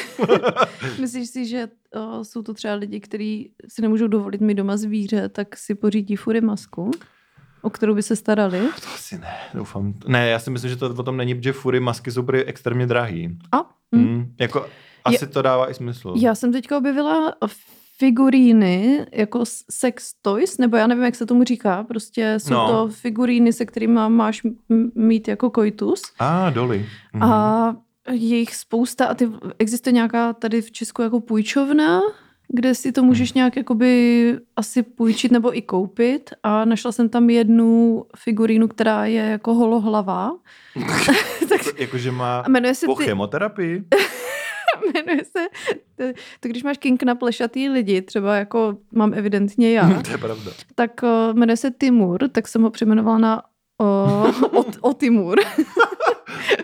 [1.01, 5.29] myslíš si, že o, jsou to třeba lidi, kteří si nemůžou dovolit mít doma zvíře,
[5.29, 6.91] tak si pořídí fury masku,
[7.63, 8.61] o kterou by se starali?
[8.61, 9.95] To asi ne, doufám.
[10.09, 12.87] Ne, já si myslím, že to o tom není, že fury masky jsou prý extrémně
[12.87, 13.39] drahý.
[13.53, 13.59] A
[13.97, 13.99] hm.
[13.99, 14.67] Mm, jako
[15.05, 16.15] asi to dává i smysl.
[16.17, 17.35] já jsem teďka objevila
[18.03, 22.69] figuríny, jako sex toys, nebo já nevím, jak se tomu říká, prostě jsou No.
[22.69, 24.43] to figuríny, se kterými máš
[24.95, 26.03] mít jako koitus.
[26.19, 26.87] A, doly.
[27.13, 27.23] Mhm.
[27.23, 27.77] A
[28.11, 32.01] je jich spousta a ty, existuje nějaká tady v Česku jako půjčovna,
[32.49, 37.31] kde si to můžeš nějak jakoby asi půjčit nebo i koupit a našla jsem tam
[37.31, 40.31] jednu figurínu, která je jako holohlavá.
[41.49, 43.85] tak Jakože má a jmenuje se, po ty, chemoterapii?
[44.95, 45.47] jmenuje se
[45.97, 46.05] to,
[46.41, 50.51] to, když máš kink na plešatý lidi, třeba jako mám evidentně já, to je pravda.
[50.75, 53.43] tak uh, jmenuje se Timur, tak jsem ho přejmenovala na
[53.81, 55.39] uh, o, o Timur.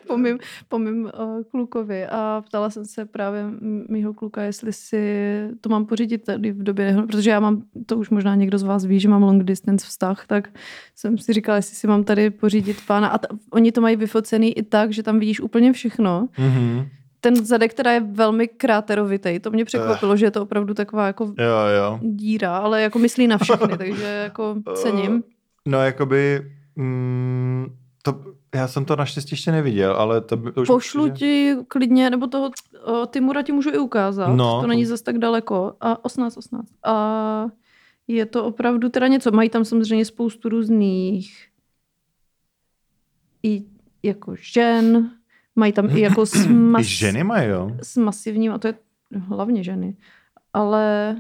[0.07, 1.11] po mým, po mým uh,
[1.51, 3.45] klukovi a ptala jsem se právě
[3.89, 5.03] mýho kluka, jestli si
[5.61, 8.85] to mám pořídit tady v době, protože já mám, to už možná někdo z vás
[8.85, 10.49] ví, že mám long distance vztah, tak
[10.95, 14.59] jsem si říkala, jestli si mám tady pořídit pána a t- oni to mají vyfocený
[14.59, 16.29] i tak, že tam vidíš úplně všechno.
[16.39, 16.87] Mhm.
[17.21, 21.25] Ten zadek teda je velmi kráterovitý, to mě překvapilo, že je to opravdu taková jako
[21.25, 21.99] Jo, jo.
[22.03, 25.25] díra, ale jako myslí na všechny, takže jako cením.
[25.67, 26.53] No, jakoby...
[26.77, 27.67] Mm,
[28.03, 31.57] to, já jsem to naštěstí ještě neviděl, ale to, by, to už Pošlu určitě- ti
[31.69, 32.51] klidně, nebo toho
[32.85, 34.61] o, Timura ti můžu i ukázat, No.
[34.61, 35.75] to není zas tak daleko.
[35.81, 36.69] A 18, 18.
[36.85, 37.47] A
[38.09, 39.31] je to opravdu teda něco.
[39.31, 41.47] Mají tam samozřejmě spoustu různých
[43.43, 43.65] i
[44.03, 45.11] jako žen,
[45.59, 47.71] mají tam i jako s, I mas, ženy mají, jo?
[47.83, 48.75] s masivním, a to je
[49.29, 49.97] hlavně ženy,
[50.53, 51.17] ale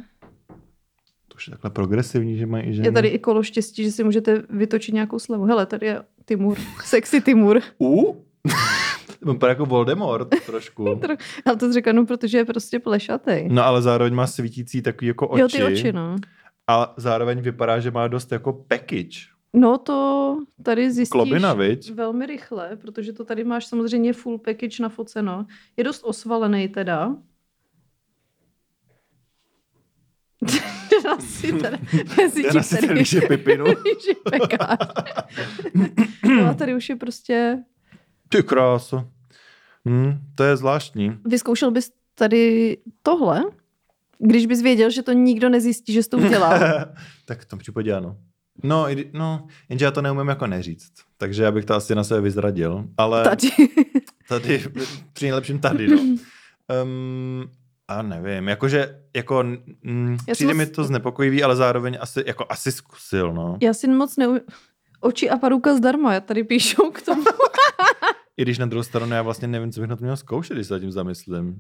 [1.29, 2.89] To už je takhle progresivní, že mají i ženy.
[2.89, 5.45] je tady i kolo štěstí, že si můžete vytočit nějakou slevu.
[5.45, 7.61] Hele, tady je Timur, sexy Timur.
[7.81, 8.25] U?
[9.23, 11.01] Vypadá jako Voldemort trošku.
[11.47, 13.49] Ale to řeknu, protože je prostě plešatý.
[13.49, 15.41] No ale zároveň má svítící takový jako oči.
[15.41, 16.17] Jo, ty oči, no.
[16.67, 19.19] A zároveň vypadá, že má dost jako package.
[19.55, 21.91] No to tady zjistíš Klobina, viď?
[21.91, 25.47] velmi rychle, protože to tady máš samozřejmě full package nafoceno.
[25.77, 27.17] Je dost osvalený teda.
[31.05, 31.79] Na si tady,
[32.17, 33.65] mezi si líže pipinu.
[33.85, 34.79] líže pekář.
[36.37, 37.59] no a tady už je prostě...
[38.29, 39.09] Ty kráso.
[39.89, 41.19] Hm, to je zvláštní.
[41.25, 43.45] Vyzkoušel bys tady tohle?
[44.19, 46.61] Když bys věděl, že to nikdo nezjistí, že jsi to udělal.
[47.25, 48.17] tak v tom případě ano.
[48.63, 50.93] No, no, jenže já to neumím jako neříct.
[51.17, 52.85] Takže já bych to asi na sebe vyzradil.
[52.97, 53.51] Ale Tady.
[54.29, 54.65] tady,
[55.13, 55.97] při nejlepším tady, no.
[56.83, 57.51] Um,
[57.89, 59.43] a nevím, jakože, jako,
[59.83, 63.59] mm, Já přijde mi moc- to znepokojivý, ale zároveň asi, jako asi zkusil, no.
[63.63, 64.39] Já si moc neu...
[65.01, 67.25] Oči a paruka zdarma, já tady píšou k tomu.
[68.37, 70.67] I když na druhou stranu já vlastně nevím, co bych na to měl zkoušet, když
[70.67, 71.57] se tím zamyslím.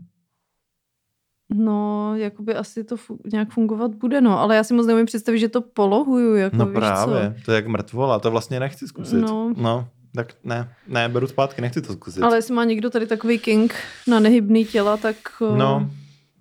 [1.54, 4.38] No, jakoby asi to fu- nějak fungovat bude, no.
[4.40, 7.44] Ale já si moc neumím představit, že to polohuju, jako No víš právě, Co?
[7.44, 9.16] to je jak mrtvola, to vlastně nechci zkusit.
[9.20, 9.52] No.
[9.56, 9.88] no.
[10.14, 12.22] tak ne, ne, beru zpátky, nechci to zkusit.
[12.22, 13.74] Ale jestli má někdo tady takový king
[14.06, 15.16] na nehybný těla, tak...
[15.54, 15.90] eh, No,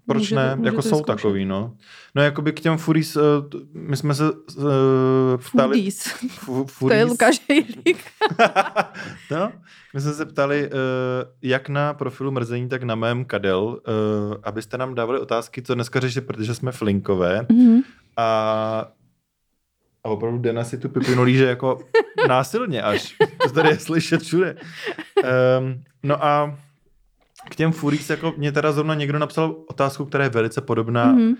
[0.07, 0.49] proč může ne?
[0.49, 1.05] to- může jako jsou vyzkoušet.
[1.05, 1.73] takový, no.
[2.15, 3.23] No, jakoby k těm Furies, uh,
[3.73, 4.37] my jsme se uh,
[5.51, 5.75] ptali...
[5.77, 6.03] Foodies.
[6.27, 7.97] Fu, To je Furies, Lukáš Hejlík.
[9.31, 9.51] no,
[9.93, 10.77] my jsme se ptali, uh,
[11.41, 15.99] jak na profilu Mrzení, tak na mém Kadel, uh, abyste nám dávali otázky, co dneska
[15.99, 17.45] řešit, protože jsme flinkové.
[17.51, 17.81] Mhm.
[18.17, 18.91] A,
[20.03, 21.79] a opravdu Dena si tu pipinu líže jako
[22.27, 23.15] násilně až.
[23.43, 24.55] To tady je slyšet všude.
[25.59, 26.59] Um, no a
[27.49, 31.13] k těm Furies, jako mě teda zrovna někdo napsal otázku, která je velice podobná.
[31.13, 31.25] Mm-hmm.
[31.27, 31.35] Mhm.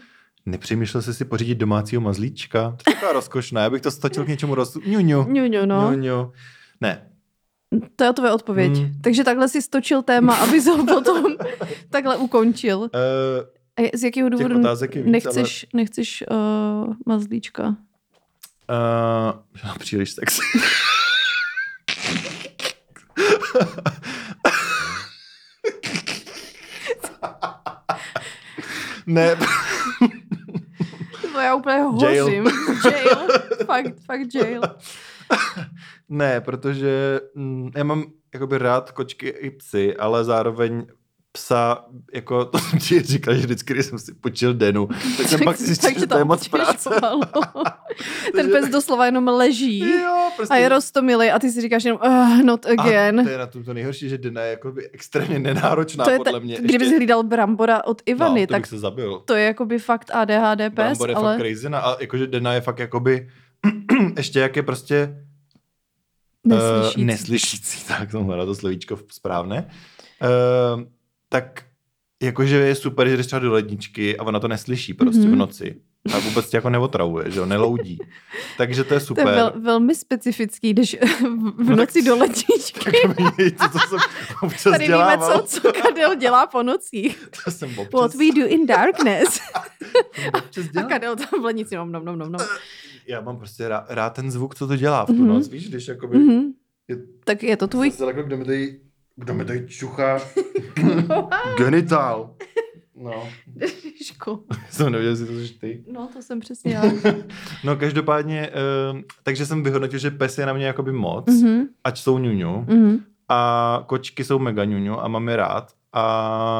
[0.45, 2.75] Nepřemýšlel jsi si pořídit domácího mazlíčka?
[2.83, 4.77] To je taková rozkošná, já bych to stačil k něčemu roz...
[4.85, 5.23] Ňu, ňu.
[5.23, 5.91] Ňuňu, no.
[5.91, 6.31] Ňu, ňu.
[6.81, 7.07] Ne,
[7.95, 8.71] To je tvoje odpověď.
[8.71, 8.91] Hmm.
[9.01, 11.25] Takže takhle si stočil téma, aby ho potom
[11.89, 12.79] takhle ukončil.
[12.79, 12.87] uh,
[13.77, 14.67] A z jakého důvodu víc,
[15.05, 17.75] nechceš, nechceš uh, mazlíčka?
[18.67, 19.33] ale...
[19.63, 20.41] Uh, příliš sexy.
[29.07, 29.35] ne,
[31.33, 32.23] To já úplně Jail.
[32.25, 32.45] hořím.
[32.85, 33.17] Jail.
[33.65, 34.61] Fakt, fakt jail.
[36.09, 40.87] Ne, protože mm, já mám jakoby rád kočky i psy, ale zároveň
[41.37, 45.39] psa, jako to jsem ti říkal, že vždycky, když jsem si počil Denu, tak jsem
[45.43, 46.89] pak zjistil, že to je moc práce.
[48.35, 49.79] Ten pes doslova jenom leží.
[49.79, 50.53] Jo, prostě.
[50.53, 53.19] A je rostomilý a ty si říkáš jenom, uh, not again.
[53.19, 56.17] A to je na tom to nejhorší, že Dena je jakoby extrémně nenáročná, to je
[56.17, 56.57] podle ta, mě.
[56.61, 59.21] kdyby jsi hlídal Brambora od Ivany, no, to tak se zabil.
[59.25, 61.33] to je jakoby fakt ADHD pes, Brambor je ale...
[61.33, 63.29] fakt crazy, a jakože Dena je fakt jakoby,
[64.17, 65.23] ještě jak je prostě
[66.47, 67.01] Neslyšící.
[67.01, 69.69] Uh, neslyšící, tak jsem hledal to slovíčko správné.
[70.21, 70.83] Uh,
[71.29, 71.63] tak
[72.23, 75.31] jakože je super, že jdeš třeba do ledničky a ona to neslyší prostě Mhm.
[75.31, 75.81] v noci.
[76.13, 77.97] A vůbec tě jako neotravuje, že jo, neloudí.
[78.57, 79.27] Takže to je To super.
[79.27, 80.97] je vel, velmi specifický, když
[81.57, 82.91] v No noci tak- do letičky.
[83.57, 83.99] Tak to, to jsem
[84.41, 85.41] občas Tady víme, dělával.
[85.41, 87.29] co, co Kadel dělá po nocích.
[87.45, 89.39] To jsem občas, What we do in darkness.
[89.53, 90.83] A.
[90.89, 92.41] Kadel tam v lednici, nom, nom, nom, nom, nom.
[93.07, 95.27] Já mám prostě rád, rád ten zvuk, co to dělá v tu Mhm.
[95.27, 96.17] noc, víš, když jakoby...
[96.17, 96.51] Mhm.
[96.87, 97.91] Je, Tak je to tvůj...
[97.91, 98.79] Zase jako kdo mi tady,
[99.17, 100.19] kdo mi tady čuchá
[101.57, 102.33] genitál.
[103.03, 103.23] No,
[103.55, 104.45] Ježišku.
[104.69, 105.83] jsem nevěděl, jestli to jsi ty.
[105.91, 106.83] No, to jsem přesně já.
[107.63, 108.49] No každopádně,
[108.93, 112.65] uh, takže jsem vyhodnotil, že pes je na mě jakoby moc, Mhm, ať jsou ňuňu,
[112.69, 112.97] mhm.
[113.29, 115.71] a kočky jsou mega ňuňu a mám je rád.
[115.93, 116.01] A...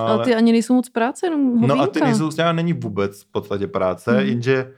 [0.09, 1.75] Ale ty ani nejsou moc práce, jenom hovínka.
[1.75, 4.25] No a ty nejsou, s není vůbec v podstatě práce, Mhm.
[4.27, 4.73] jenže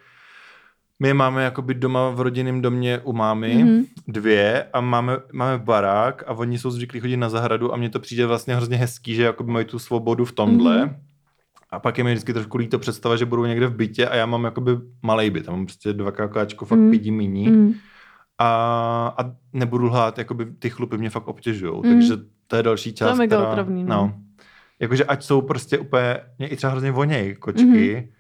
[1.02, 3.84] my je máme jakoby doma v rodinném domě u mámy, Mhm.
[4.08, 8.00] dvě a máme, máme barák a oni jsou zvyklí chodit na zahradu a mně to
[8.00, 10.78] přijde vlastně hrozně hezký, že jakoby mají tu svobodu v tomhle.
[10.86, 10.96] Mhm.
[11.72, 14.26] A pak je mi vždycky trošku líto představa, že budou někde v bytě a já
[14.26, 16.92] mám jakoby malej byt, tam mám prostě dva kakáčko, fakt Mhm.
[16.92, 17.74] pidi míní Mhm.
[18.38, 21.82] a, a nebudu lhát, jakoby ty chlupy mě fakt obtěžují, Mm.
[21.94, 22.14] takže
[22.48, 23.90] to je další část, mega která, otravný, no.
[23.96, 24.14] no.
[24.80, 28.14] Jakože ať jsou prostě úplně, mě i třeba hrozně voněj kočky, Mhm.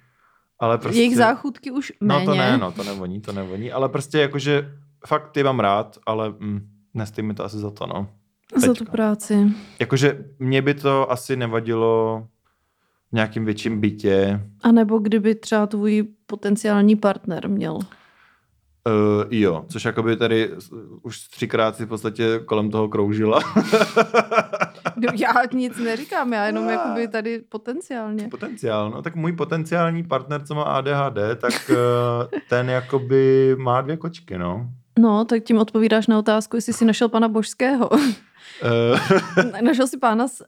[0.59, 0.99] Ale prostě...
[0.99, 2.25] Jejich záchutky už méně.
[2.25, 4.75] No to ne, no to nevoní, to nevoní, ale prostě jakože
[5.07, 8.07] fakt ty mám rád, ale mm, nestej mi to asi za to, no.
[8.55, 8.91] Za tu Teďka.
[8.91, 9.47] práci.
[9.79, 12.23] Jakože mě by to asi nevadilo
[13.09, 17.75] v nějakým větším bytě, A nebo kdyby třeba tvůj potenciální partner měl.
[17.75, 17.83] Uh,
[19.29, 20.51] jo, což jakoby tady
[21.01, 23.39] už třikrát si v podstatě kolem toho kroužila.
[25.07, 28.27] No, Já nic neříkám, já jenom jakoby tady potenciálně.
[28.27, 33.97] Potenciál, no tak můj potenciální partner, co má ADHD, tak uh, ten jakoby má dvě
[33.97, 34.69] kočky, no.
[34.99, 37.89] No, tak tím odpovídáš na otázku, jestli jsi našel pana Božského.
[37.89, 37.99] Uh,
[39.61, 40.45] našel jsi pána s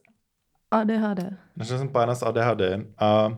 [0.72, 1.20] ADHD.
[1.58, 2.62] našel jsem pána s ADHD
[2.98, 3.36] a uh,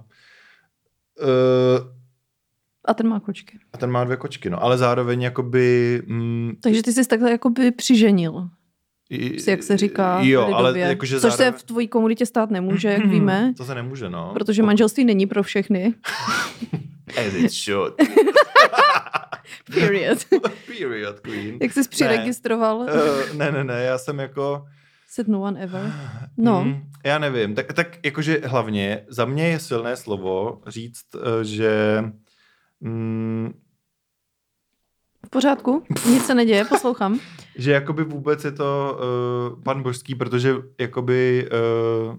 [2.85, 3.59] A ten má kočky.
[3.73, 4.63] A ten má dvě kočky, no.
[4.63, 6.01] Ale zároveň jakoby...
[6.05, 8.49] Mm, Takže ty jsi takhle jakoby přiženil,
[9.47, 11.53] jak se říká Jo, ale jakože Což zároveň...
[11.53, 13.53] se v tvojí komunitě stát nemůže, jak víme.
[13.57, 14.31] To se nemůže, no.
[14.33, 15.93] Protože manželství není pro všechny.
[17.27, 17.93] As it should.
[19.73, 20.25] Period.
[20.67, 21.57] Period, queen.
[21.61, 22.77] Jak jsi přiregistroval?
[22.77, 22.87] Uh,
[23.37, 24.65] ne, ne, ne, já jsem jako...
[25.09, 25.93] Said no one ever.
[26.37, 26.63] No.
[26.63, 32.03] Mm, já nevím, tak, tak jakože hlavně za mě je silné slovo říct, eh, že
[32.81, 33.53] mm,
[35.25, 35.83] V pořádku?
[36.09, 37.19] Nic se neděje, poslouchám.
[37.57, 38.97] že jakoby vůbec je to
[39.55, 41.49] uh, pan božský, protože jakoby
[42.09, 42.15] uh,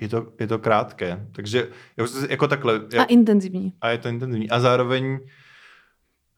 [0.00, 1.26] je, to, je to krátké.
[1.32, 2.80] Takže jako, jako takhle.
[2.98, 3.72] A intenzivní.
[3.80, 4.50] a je to intenzivní.
[4.50, 5.18] A zároveň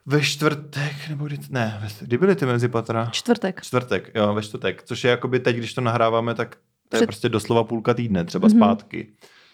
[0.07, 3.09] ve čtvrtek, nebo kdy, ne, ve- kdy byly ty mezipatra?
[3.12, 3.62] Čtvrtek.
[3.62, 4.83] Čtvrtek, jo, ve čtvrtek.
[4.83, 6.57] Což je jakoby teď, když to nahráváme, tak
[6.88, 8.57] to je Před- prostě doslova půlka týdne, třeba Mhm.
[8.59, 9.12] zpátky.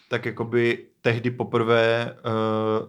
[0.09, 2.87] Tak jakoby tehdy poprvé uh,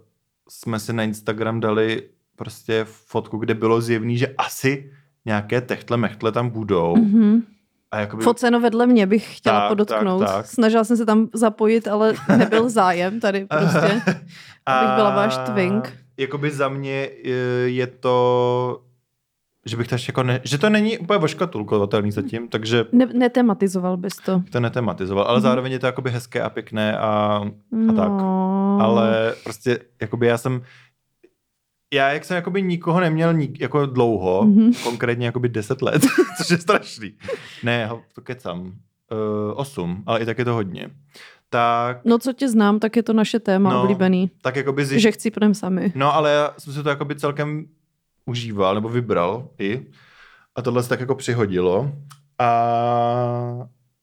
[0.48, 2.02] jsme si na Instagram dali
[2.36, 4.90] prostě fotku, kde bylo zjevný, že asi
[5.24, 6.96] nějaké techtle mechtle tam budou.
[6.96, 7.42] Mhm.
[7.90, 10.18] A jakoby, Foceno vedle mě bych chtěla Tak, podotknout.
[10.18, 10.46] tak, tak.
[10.46, 14.02] Snažila jsem se tam zapojit, ale nebyl zájem tady prostě.
[14.66, 15.92] abych byla váš twink.
[16.16, 17.08] Jakoby za mě
[17.64, 18.80] je to,
[19.66, 24.16] že bych to jako ne, že to není úplně voškatulkovatelný zatím, takže Ne, netematizoval bys
[24.16, 24.42] to.
[24.52, 25.42] to netematizoval, ale Mhm.
[25.42, 27.06] zároveň je to jakoby hezké a pěkné a,
[27.88, 28.08] a tak.
[28.08, 28.78] No.
[28.80, 30.62] Ale prostě jakoby já jsem
[31.92, 34.72] já, jak jsem jakoby nikoho neměl nik, jako dlouho, Mhm.
[34.84, 36.02] konkrétně jakoby 10 let,
[36.38, 37.14] což je strašný.
[37.62, 38.60] Ne, to kecám.
[38.66, 40.90] Uh, 8, ale i tak je to hodně.
[41.50, 44.30] Tak, No co tě znám, tak je to naše téma No, oblíbený.
[44.42, 45.92] tak jakoby zjišť, Že chcípnem sami.
[45.94, 47.66] No, ale já jsem si to jakoby celkem
[48.26, 49.86] užíval, nebo vybral i.
[50.56, 51.92] A tohle se tak jako přihodilo.
[52.38, 52.48] A,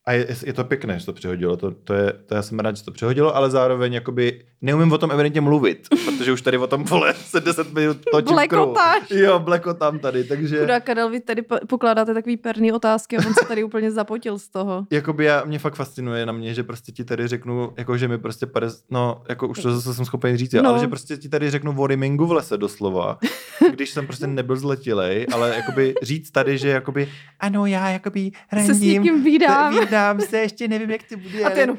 [0.06, 1.56] a je, je, to pěkné, že to přihodilo.
[1.56, 4.98] To, to, je, to já jsem rád, že to přihodilo, ale zároveň jakoby neumím o
[4.98, 8.34] tom evidentně mluvit, protože už tady o tom vole se 10 minut točím.
[8.34, 9.10] Blekotáš.
[9.10, 10.60] Jo, blekotám tady, takže...
[10.60, 14.38] Chudá Karel, vy tady po- pokládáte takový perný otázky a on se tady úplně zapotil
[14.38, 14.84] z toho.
[14.90, 18.18] Jakoby já, mě fakt fascinuje na mě, že prostě ti tady řeknu, jako že mi
[18.18, 20.68] prostě 50, no, jako už to zase jsem schopen říct, No.
[20.68, 23.18] ale že prostě ti tady řeknu o rimingu v lese doslova,
[23.70, 27.08] když jsem prostě nebyl zletilej, ale jakoby říct tady, že jakoby,
[27.40, 29.74] ano, já jakoby Se s randím, někým vídám.
[29.92, 31.44] Vídám se, ještě nevím, jak to bude.
[31.44, 31.78] A ty jenom,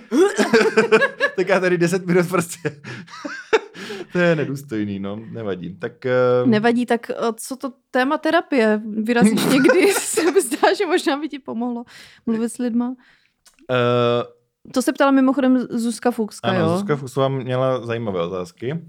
[1.35, 2.59] tak já tady 10 minut prostě,
[4.11, 5.75] to je nedůstojný, no, nevadí.
[5.79, 6.11] Tak, eh,
[6.45, 8.81] nevadí, tak eh, co to téma terapie?
[9.03, 9.93] Vyrazíš někdy?
[9.93, 11.83] se mi zdá, že možná by ti pomohlo
[12.25, 12.95] mluvit s lidma.
[13.71, 16.69] eh, To se ptala mimochodem Zuzka Fuchska, Ano, jo?
[16.77, 18.79] Zuzka Fuchsová měla zajímavé otázky.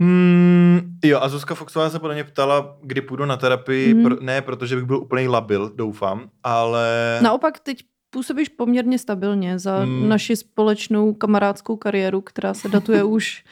[0.00, 4.04] Hmm, jo, a Zuzka Fuchsová se podle mě ptala, kdy půjdu na terapii, Mhm.
[4.04, 7.18] pro, ne protože bych byl úplný labil, doufám, ale...
[7.22, 10.08] Naopak teď působíš poměrně stabilně za Hmm.
[10.08, 13.44] naši společnou kamarádskou kariéru, která se datuje už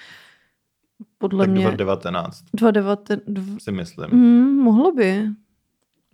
[1.19, 3.63] podle tak mě 2019, 2019.
[3.63, 4.11] si myslím.
[4.11, 5.27] Hmm, mohlo by.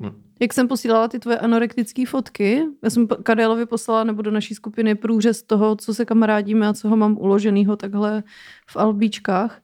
[0.02, 0.22] Hm.
[0.40, 4.94] Jak jsem posílala ty tvoje anorektické fotky, já jsem Karielovi poslala nebo do naší skupiny
[4.94, 8.22] průřez toho, co se kamarádíme a co ho mám uloženýho takhle
[8.70, 9.60] v albíčkách.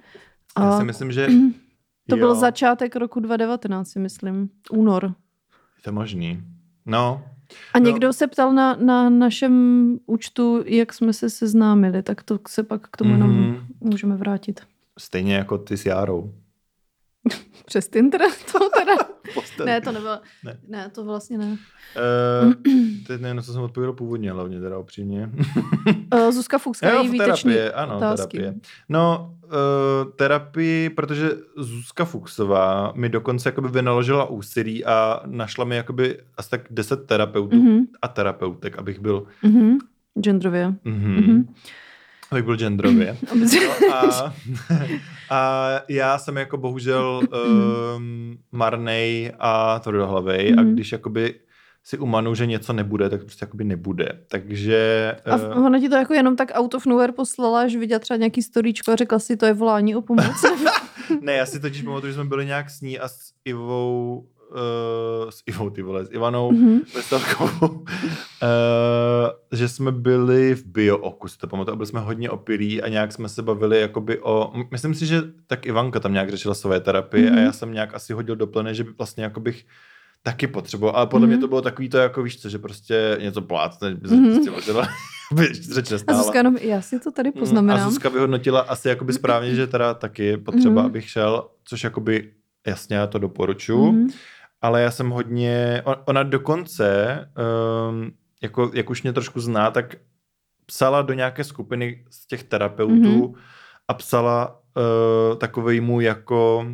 [0.59, 1.27] Já A si myslím, že...
[2.09, 4.51] to jo, byl začátek roku 2019, si myslím.
[4.71, 5.05] Únor.
[5.77, 6.43] Je to možný.
[6.87, 7.23] No,
[7.75, 7.87] A No.
[7.87, 12.89] někdo se ptal na, na našem účtu, jak jsme se seznámili, tak to se pak
[12.89, 13.15] k tomu mm-hmm.
[13.15, 13.67] jenom Mhm.
[13.81, 14.61] můžeme vrátit.
[14.99, 16.33] stejně jako ty s Járou.
[17.65, 18.21] Přes Tinder?
[18.53, 18.93] To teda...
[19.35, 19.67] Postel.
[19.67, 20.19] ne, to nebylo.
[20.45, 20.59] Ne.
[20.69, 20.91] Ne.
[20.95, 21.57] to vlastně ne.
[22.47, 22.53] Uh,
[23.07, 25.31] teď nevím, co jsem odpověděl původně, hlavně teda upřímně.
[26.15, 28.39] Uh, Zuzka Fuchská, výtečný terapie, ano, otázky.
[28.39, 28.61] terapie.
[28.89, 29.51] No, uh,
[30.17, 36.61] terapii, protože Zuzka Fuchsová mi dokonce jakoby vynaložila úsilí a našla mi jakoby asi tak
[36.71, 39.79] 10 terapeutů Mhm, a terapeutek, abych byl, mhm.
[40.21, 40.69] Genderově.
[40.69, 41.55] mm-hmm, Mhm.
[42.35, 43.17] Abych byl genderově.
[43.35, 44.35] No, a,
[45.31, 47.21] a já jsem jako bohužel
[47.97, 50.73] um, marnej a tvrdohlavej a Mhm.
[50.75, 51.35] když jakoby
[51.87, 54.09] si umanu, že něco nebude, tak prostě jakoby nebude.
[54.29, 55.13] Takže...
[55.25, 58.17] A eh, ona ti to jako jenom tak out of nowhere poslala, že viděla třeba
[58.17, 60.25] nějaký storíčko a řekla si, to je volání o pomoc.
[61.21, 65.31] Ne, já si totiž pamatuju, že jsme byli nějak s ní a s Ivou, uh,
[65.31, 66.81] s Ivou ty vole, s Ivanou Mhm.
[66.95, 67.85] Veselkovou, uh,
[69.53, 73.13] že jsme byli v Biooku, si to pamatuju, a byli jsme hodně opilí a nějak
[73.13, 77.31] jsme se bavili jakoby o, myslím si, že tak Ivanka tam nějak řešila své terapie
[77.31, 77.39] Mhm.
[77.39, 79.65] a já jsem nějak asi hodil do plné, že by vlastně jako bych
[80.23, 81.41] taky potřeboval, ale podle mě Mhm.
[81.41, 84.45] to bylo takový to, jako víš co, že prostě něco plácne, Mhm.
[85.35, 86.19] by řeč A nestála.
[86.23, 87.91] Zuzka jenom, já si to tady Mm, A poznamenám.
[87.91, 90.87] Zuzka vyhodnotila asi jakoby správně, že teda taky je potřeba, Mhm.
[90.87, 92.31] abych šel, což jakoby
[92.67, 94.09] jasně já to doporučuji, Mhm.
[94.65, 97.19] Ale já jsem hodně, on- ona dokonce,
[97.91, 98.11] um,
[98.43, 99.95] jako, jak už mě trošku zná, tak
[100.67, 103.35] psala do nějaké skupiny z těch terapeutů Mhm.
[103.89, 106.67] a psala uh, takový mu jako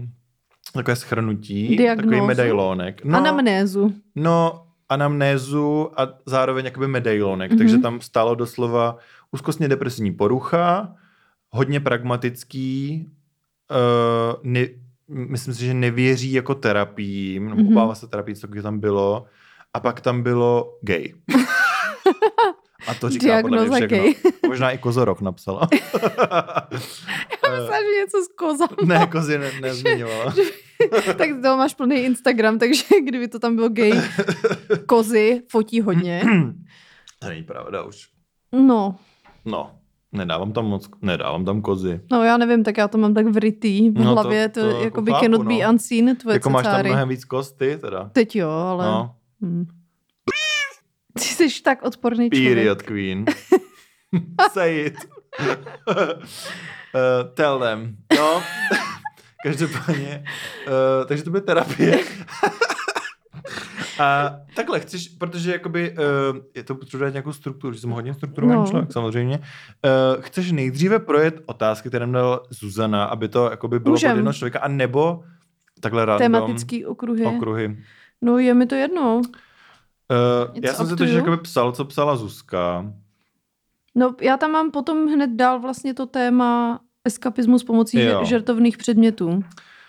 [0.74, 2.10] takové schrnutí, Diagnózu?
[2.10, 3.04] takový medailonek.
[3.04, 3.18] No.
[3.18, 3.94] Anamnézu.
[4.14, 7.54] No, anamnézu a zároveň jakoby medailonek, mm-hmm.
[7.54, 7.58] Mhm.
[7.58, 8.96] takže tam stálo doslova
[9.32, 10.94] úzkostně depresivní porucha,
[11.50, 13.06] hodně pragmatický,
[13.70, 14.60] uh, ne,
[15.10, 17.64] myslím si, že nevěří jako terapiím, nebo Mhm.
[17.68, 17.72] mm-hmm.
[17.72, 19.26] obává se terapii, co tam bylo,
[19.74, 21.14] a pak tam bylo gay.
[22.86, 23.98] a to říká podle mě Diagnoza všechno.
[23.98, 24.14] gay.
[24.48, 25.68] Možná i Kozorov napsala.
[27.50, 28.76] Myslím, že něco s kozama.
[28.84, 30.34] ne, kozy ne, nezmiňovala.
[31.18, 33.92] tak toho máš plný Instagram, takže kdyby to tam bylo gay,
[34.86, 36.22] kozy fotí hodně.
[37.18, 38.08] to není pravda už.
[38.52, 38.96] No,
[39.44, 39.70] No,
[40.12, 42.00] nedávám tam moc, nedávám tam kozy.
[42.12, 44.84] no já nevím, tak já to mám tak vrytý v No hlavě, to, to to
[44.84, 45.56] jako chápu, cannot no.
[45.58, 46.88] be unseen, tvoje jako máš tam cecáry.
[46.88, 48.10] mnohem víc kosty, teda.
[48.12, 48.84] Teď jo, ale...
[48.86, 49.66] No, Hm.
[51.14, 52.54] Ty jsi tak odporný člověk.
[52.54, 53.24] period queen.
[54.52, 54.94] Say it.
[55.88, 55.94] uh,
[57.34, 57.96] tell them.
[58.16, 58.42] No,
[59.42, 60.24] každopádně.
[60.66, 61.98] Uh, takže to bude terapie.
[64.00, 65.90] A takhle chceš, protože jakoby,
[66.32, 68.66] uh, je to potřeba dát nějakou strukturu, že jsem hodně strukturovaný No.
[68.66, 69.38] člověk samozřejmě.
[69.38, 74.10] Uh, chceš nejdříve projet otázky, které nám dala Zuzana, aby to jakoby bylo Můžem.
[74.10, 75.22] pod jednoho člověka, a nebo
[75.80, 77.26] takhle random Tematický okruhy.
[77.26, 77.78] okruhy.
[78.22, 79.16] No je mi to jedno.
[79.16, 82.92] Uh, It's já jsem up si to to že jakoby psal, co psala Zuzka.
[83.94, 88.24] No já tam mám potom hned dál vlastně to téma eskapismus pomocí jo.
[88.24, 89.44] žertovných předmětů.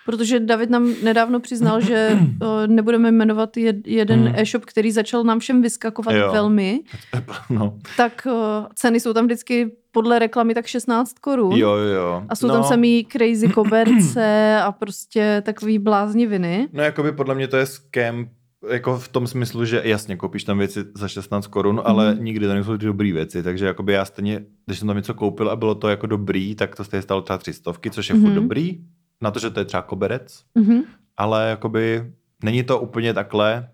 [0.06, 4.34] Protože David nám nedávno přiznal, že uh, nebudeme jmenovat jed, jeden hmm.
[4.36, 6.32] e-shop, který začal nám všem vyskakovat Jo.
[6.32, 6.80] velmi,
[7.50, 7.78] No.
[7.96, 8.32] tak uh,
[8.74, 11.52] ceny jsou tam vždycky podle reklamy tak 16 korun.
[11.56, 12.22] Jo, jo.
[12.28, 16.68] A jsou no, tam samý crazy koberce a prostě takový blázniviny.
[16.72, 18.28] No, jakoby podle mě to je scam,
[18.70, 21.82] jako v tom smyslu, že jasně, koupíš tam věci za 16 korun, mm.
[21.84, 22.24] ale Mhm.
[22.24, 25.50] nikdy to nejsou ty dobré věci, takže jakoby já stejně, když jsem tam něco koupil
[25.50, 28.20] a bylo to jako dobrý, tak to stejně stalo třeba 300, což je mm.
[28.20, 28.42] furt Mhm.
[28.42, 28.80] dobrý,
[29.22, 30.80] na to, že to je třeba koberec, Mhm.
[31.16, 32.12] ale jakoby
[32.44, 33.68] není to úplně takhle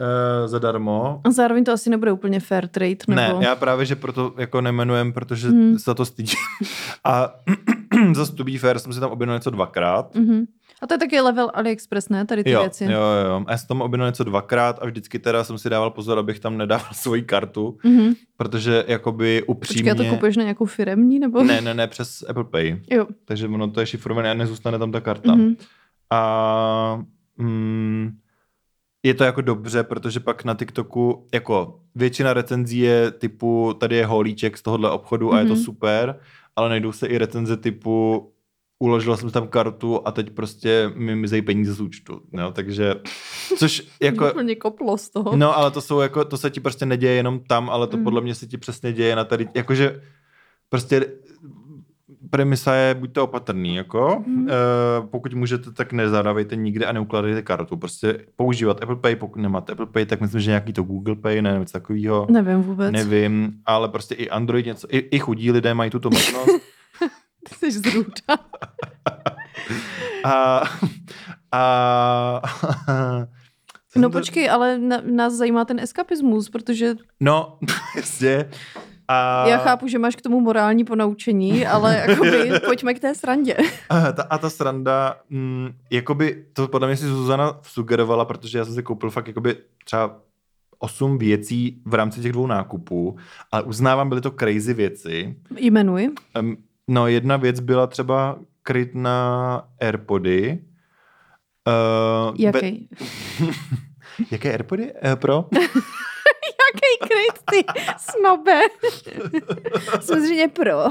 [0.00, 1.20] uh, zadarmo.
[1.24, 2.96] A zároveň to asi nebude úplně fair trade.
[3.08, 3.20] Nebo...
[3.20, 5.78] Ne, já právě, že proto jako nemenujem, protože hmm.
[5.78, 6.38] se za to stydím.
[7.04, 7.34] A
[8.14, 10.14] za to be fair jsem si tam objednal něco dvakrát.
[10.14, 10.44] Mhm.
[10.82, 12.26] A to je taky level AliExpress, ne?
[12.26, 12.84] Tady ty jo, věci.
[12.84, 12.90] Jo,
[13.28, 16.18] jo, a já jsem tam objednal něco dvakrát a vždycky teda jsem si dával pozor,
[16.18, 18.12] abych tam nedával svoji kartu, Mhm.
[18.36, 19.90] protože jakoby upřímně...
[19.94, 21.42] Počkej, to kupuješ na nějakou firemní, nebo?
[21.44, 22.76] Ne, ne, ne, přes Apple Pay.
[22.90, 23.06] Jo.
[23.24, 25.34] Takže ono to je šifrované a nezůstane tam ta karta.
[25.34, 25.54] Mhm.
[26.10, 27.02] A
[27.38, 28.10] mm,
[29.02, 34.06] je to jako dobře, protože pak na TikToku jako většina recenzí je typu tady je
[34.06, 35.34] holíček z tohohle obchodu mm-hmm.
[35.34, 35.62] a je to Mhm.
[35.62, 36.18] super,
[36.56, 38.28] ale najdou se i recenze typu
[38.82, 42.20] uložil jsem tam kartu a teď prostě mi mizejí peníze z účtu.
[42.32, 42.94] No, takže,
[43.58, 44.30] což jako...
[44.30, 45.36] Úplně koplo z toho.
[45.36, 48.04] No, ale to jsou jako, to se ti prostě neděje jenom tam, ale to Mm.
[48.04, 50.02] podle mě se ti přesně děje na tady, jakože
[50.68, 51.06] prostě
[52.30, 54.48] premisa je, buďte opatrný, jako, Mm.
[54.48, 54.52] e,
[55.10, 59.86] pokud můžete, tak nezadávejte nikde a neukládejte kartu, prostě používat Apple Pay, pokud nemáte Apple
[59.86, 62.92] Pay, tak myslím, že nějaký to Google Pay, ne, něco takového, Nevím vůbec.
[62.92, 66.50] nevím, ale prostě i Android něco, i, i chudí lidé mají tuto možnost
[67.48, 68.38] Ty jsi zrůda.
[70.24, 70.62] a,
[71.52, 72.42] a
[73.96, 77.58] No počkej, ale na, nás zajímá ten eskapismus, protože No,
[77.96, 78.50] jasně.
[79.08, 83.56] A, já chápu, že máš k tomu morální ponaučení, ale jakoby, pojďme k té srandě.
[83.88, 88.64] A ta, a ta sranda, mm, jakoby, to podle mě si Zuzana sugerovala, protože já
[88.64, 90.20] jsem si koupil fakt jakoby třeba
[90.78, 93.16] osm věcí v rámci těch dvou nákupů,
[93.52, 95.36] ale uznávám, byly to crazy věci.
[95.56, 96.10] Jmenuji.
[96.40, 96.56] Um,
[96.92, 100.64] no, jedna věc byla třeba kryt na Airpody.
[101.66, 102.88] Uh, Jaký?
[104.30, 104.92] jaké Airpody?
[104.92, 105.48] Uh, pro?
[106.62, 108.60] Jaký kryt, ty snobe.
[110.00, 110.84] Samozřejmě pro.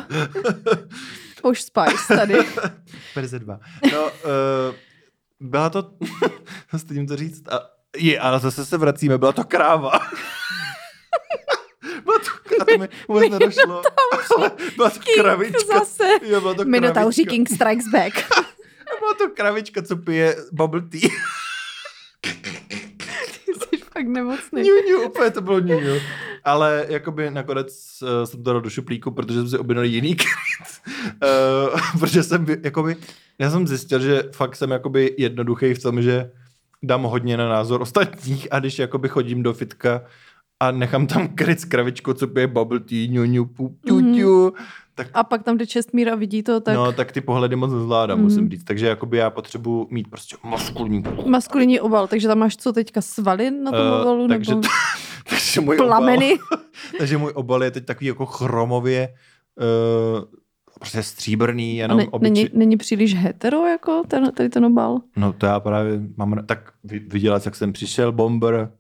[1.44, 2.36] Už Spice tady.
[3.16, 3.60] Verze 2.
[3.92, 4.12] No, uh,
[5.40, 5.92] byla to,
[6.78, 7.60] stydím to říct, a,
[7.98, 9.92] je, ale zase se vracíme, byla to kráva.
[12.62, 13.82] A to mi vůbec nedošlo.
[14.38, 15.80] Ale byla to kravička.
[15.80, 16.04] Zase.
[16.22, 17.32] Jo, byla to Minotauří kravička.
[17.32, 18.14] King Strikes Back.
[19.00, 21.10] Byla to kravička, co pije bubble tea.
[22.22, 24.62] Ty jsi fakt nemocný.
[24.62, 26.00] Ňu, ňu, úplně to bylo ňu, ňu.
[26.44, 30.94] Ale jakoby nakonec uh, jsem to dal do šuplíku, protože jsem si objednal jiný kryt.
[31.74, 32.96] Uh, protože jsem, by- jakoby,
[33.40, 36.32] já jsem zjistil, že fakt jsem jakoby jednoduchý v tom, že
[36.84, 40.02] dám hodně na názor ostatních a když jakoby chodím do fitka
[40.62, 44.16] a nechám tam kryt kravičkou, co pije bubble tea, ňu, ňu, pu, ťu, Mhm.
[44.16, 44.54] ťu,
[44.96, 47.72] tak A pak tam jde Čestmír a vidí to, tak No, tak ty pohledy moc
[47.72, 48.24] nezvládám, Mhm.
[48.24, 48.64] musím říct.
[48.64, 53.52] Takže jakoby já potřebuji mít prostě maskulní maskulinní obal, takže tam máš co teďka svaly
[53.52, 54.68] na tom Eh, obalu, takže, nebo
[55.30, 56.34] takže můj plameny.
[56.34, 56.64] Obal,
[56.98, 59.08] takže můj obal je teď takový jako chromově
[59.60, 60.24] uh,
[60.80, 62.34] prostě stříbrný, jenom ne, obyčej...
[62.34, 65.02] není, není příliš hetero jako ten, tady ten obal?
[65.16, 68.72] No to já právě mám, tak viděla, jak jsem přišel, bomber,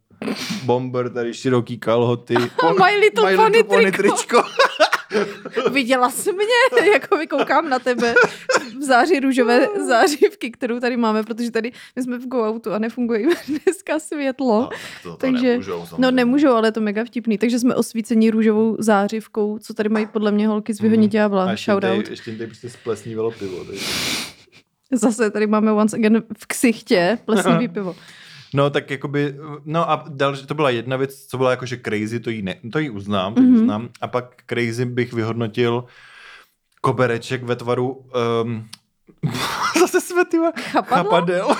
[0.63, 2.35] bomber, tady široký kalhoty.
[2.89, 3.97] My Little Pony triko.
[3.97, 4.43] tričko.
[5.71, 8.13] Viděla jsi mě, jako vykoukám na tebe
[8.79, 13.27] v září růžové zářivky, kterou tady máme, protože tady my jsme v go-outu a nefunguje
[13.47, 14.69] dneska světlo.
[15.03, 17.37] to, to Takže- nemůžou, No nemůžou, ale je to mega vtipný.
[17.37, 21.09] Takže jsme osvíceni růžovou zářivkou, co tady mají podle mě holky z Vyhoní Mm.
[21.09, 21.51] A ďábla.
[21.51, 22.09] ještě Shout tady, out.
[22.09, 23.63] ještě tady prostě splesnívalo pivo.
[23.65, 23.85] Takže.
[24.93, 27.95] Zase tady máme once again v ksichtě plesnivý pivo.
[28.53, 29.35] No tak jakoby,
[29.65, 32.79] no a další, to byla jedna věc, co byla jakože crazy, to jí, ne, to
[32.79, 33.55] jí uznám, to jí Mhm.
[33.61, 33.89] uznám.
[34.01, 35.85] A pak crazy bych vyhodnotil
[36.81, 38.05] kobereček ve tvaru
[38.43, 38.67] um,
[39.79, 40.23] zase jsme
[40.71, 41.11] Chapadlo?
[41.11, 41.55] chapadel.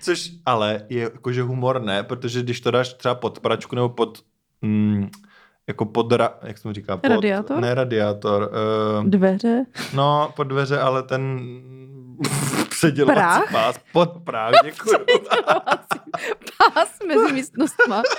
[0.00, 4.22] Což ale je jakože humorné, protože když to dáš třeba pod pračku nebo pod
[4.62, 5.08] mm,
[5.66, 6.96] jako pod, ra, jak se mu říká?
[6.96, 7.60] Pod, Radiátor?
[7.60, 8.50] Ne radiátor.
[9.02, 9.64] Uh, Dveře.
[9.94, 11.40] no, pod dveře, ale ten
[12.70, 13.52] předělovací Prach?
[13.52, 13.76] pás.
[13.92, 14.96] Pod práh, děkuji.
[16.74, 18.02] Pás mezi místnostma.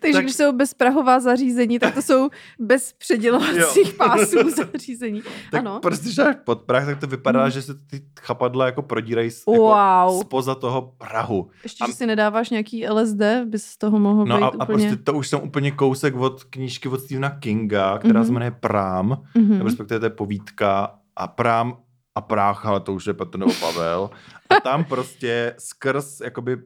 [0.00, 2.28] Takže Tak- když jsou bezprahová zařízení, tak to jsou
[2.60, 5.22] bez předělovacích pásů zařízení.
[5.50, 5.78] tak ano.
[5.82, 9.46] prostě, když dáš pod prach, tak to vypadá, že se ty chapadla jako prodírají z,
[9.46, 9.68] Wow.
[9.68, 11.50] jako spoza toho prahu.
[11.62, 14.62] Ještě, a- že si nedáváš nějaký LSD, bys z toho mohl No být a, úplně...
[14.62, 18.26] a prostě to už jsem úplně kousek od knížky od Stephena Kinga, která Mhm.
[18.26, 19.50] se jmenuje Prám, Mhm.
[19.52, 21.76] nebo respektive to je povídka a Prám
[22.16, 24.10] a Prách, ale to už je Petr nebo Pavel.
[24.50, 26.56] A tam prostě skrz jakoby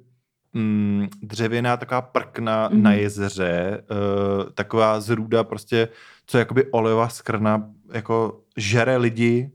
[0.55, 2.83] mm, dřevěná taková prkna Mhm.
[2.83, 5.89] na jezeře, uh, taková zrůda prostě,
[6.27, 9.51] co je jakoby oleva skrna, jako žere lidi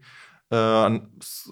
[0.89, 0.95] uh,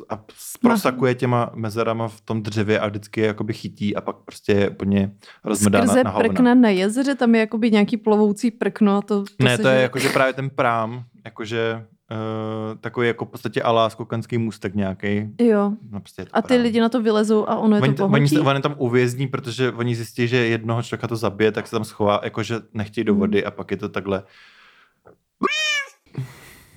[0.09, 0.19] a
[0.61, 4.69] prosakuje těma mezerama v tom dřevě a vždycky je jakoby chytí a pak prostě je
[4.69, 5.11] úplně
[5.43, 6.29] rozmedá na, Skrze na hovna.
[6.29, 9.75] prkna na jezeře, tam je jakoby nějaký plovoucí prkno a to, to Ne, to je
[9.77, 15.29] že- jakože právě ten prám, jakože uh, takový jako v podstatě alá skokanský můstek nějaký.
[15.41, 15.71] Jo.
[15.91, 16.61] No, prostě A ty prám.
[16.61, 18.35] lidi na to vylezou a ono je Oni, to oni, pohltí?
[18.35, 21.83] se, oni tam uvězní, protože oni zjistí, že jednoho člověka to zabije, tak se tam
[21.83, 23.19] schová, jakože nechtějí do Mhm.
[23.19, 24.23] vody a pak je to takhle.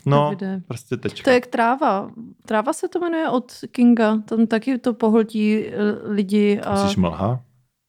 [0.09, 0.63] No, Davide.
[0.69, 1.25] prostě tečka.
[1.25, 2.11] To je jak tráva.
[2.45, 4.19] Tráva se to jmenuje od Kinga.
[4.25, 5.73] Tam taky to pohltí eh,
[6.09, 7.41] lidi a Myslíš mlha?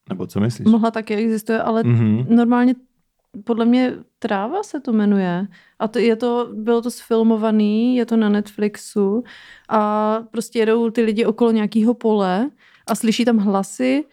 [0.09, 0.67] Nebo co myslíš?
[0.67, 2.25] mlha taky existuje, ale Mhm.
[2.35, 2.75] normálně
[3.43, 5.47] podle mě tráva se to jmenuje.
[5.79, 9.23] A to je to, bylo to sfilmovaný, je to na Netflixu
[9.69, 12.49] a prostě jedou ty lidi okolo nějakého pole
[12.87, 14.05] a slyší tam hlasy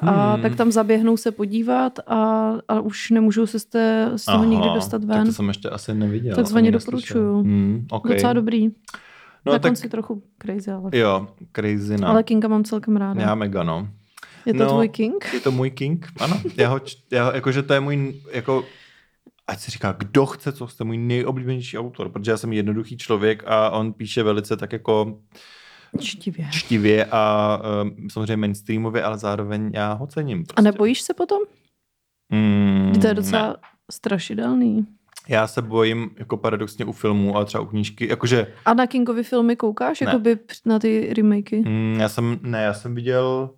[0.00, 0.42] a Hmm.
[0.42, 4.68] tak tam zaběhnou se podívat a, a už nemůžou se z, té, z toho nikdy
[4.74, 5.26] dostat Tak ven.
[5.26, 6.36] to jsem ještě asi neviděl.
[6.36, 7.42] Takzvaně doporučuju.
[7.42, 8.14] Hmm, okay.
[8.14, 8.68] Docela dobrý.
[9.46, 12.08] No, na tak konci trochu crazy, ale, jo, crazy no.
[12.08, 13.22] ale Kinga mám celkem ráda.
[13.22, 13.88] Já mega, no.
[14.48, 15.30] Je to no, tvůj King?
[15.34, 16.40] Je to můj king, ano.
[16.56, 16.80] Já ho,
[17.10, 18.64] já, ho- jakože to je můj, jako,
[19.46, 23.42] ať si říká, kdo chce, co jste můj nejoblíbenější autor, protože já jsem jednoduchý člověk
[23.46, 25.18] a on píše velice tak jako
[26.00, 26.48] Čtivě.
[26.52, 30.44] čtivě a um, samozřejmě mainstreamově, ale zároveň já ho cením.
[30.44, 30.54] Prostě.
[30.58, 31.38] A nebojíš se potom?
[32.32, 33.14] Mm, To je ne.
[33.14, 33.56] docela
[33.92, 34.86] strašidelný.
[35.28, 39.22] Já se bojím jako paradoxně u filmů, ale třeba u knížky, jakože A na Kingovy
[39.22, 40.00] filmy koukáš?
[40.00, 40.06] Ne.
[40.06, 41.60] Jakoby na ty remakey?
[41.60, 43.50] mm, já jsem, ne, já jsem viděl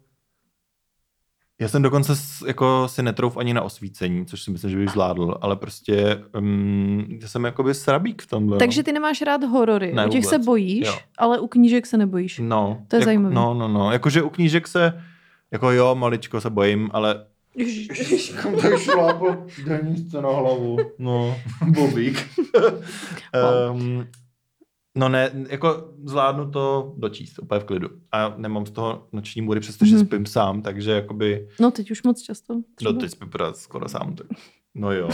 [1.60, 2.12] já jsem dokonce
[2.46, 7.06] jako si netrouf ani na osvícení, což si myslím, že bych zvládl, ale prostě um,
[7.22, 8.58] já jsem jakoby srabík v tomhle.
[8.58, 8.84] Takže no.
[8.84, 9.92] ty nemáš rád horory.
[9.94, 10.46] Ne, u těch se vůbec.
[10.46, 10.94] bojíš, Jo.
[11.18, 12.40] ale u knížek se nebojíš.
[12.42, 12.82] No.
[12.88, 13.34] To je jak, zajímavý.
[13.34, 13.92] No, no, no.
[13.92, 15.02] Jakože u knížek se,
[15.50, 18.32] jako jo, maličko se bojím, ale Ježiš.
[18.42, 20.76] Kam to šlápl denníčce na hlavu.
[20.98, 21.36] No,
[21.66, 22.28] bobík.
[23.72, 24.06] um,
[24.94, 27.88] no ne, jako zvládnu to dočíst úplně v klidu.
[28.12, 30.06] A nemám z toho noční můry, přestože Mhm.
[30.06, 32.54] spím sám, takže jakoby, No teď už moc často.
[32.54, 32.92] no třeba.
[32.92, 34.14] teď spím pořád skoro sám.
[34.14, 34.26] Tak.
[34.74, 35.08] No jo,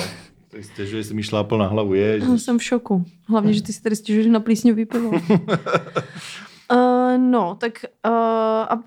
[0.48, 2.18] teď stěžuje, že jsem jí šlápl na hlavu, je.
[2.18, 3.04] Já jsem v šoku.
[3.28, 5.10] Hlavně, že ty si tady stěžuješ na plísňový pivo.
[5.10, 5.18] uh,
[7.18, 7.72] no, tak
[8.08, 8.12] uh,
[8.68, 8.82] a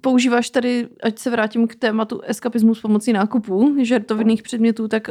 [0.00, 5.10] používáš tady, ať se vrátím k tématu eskapismus pomocí nákupů, žertovných předmětů, tak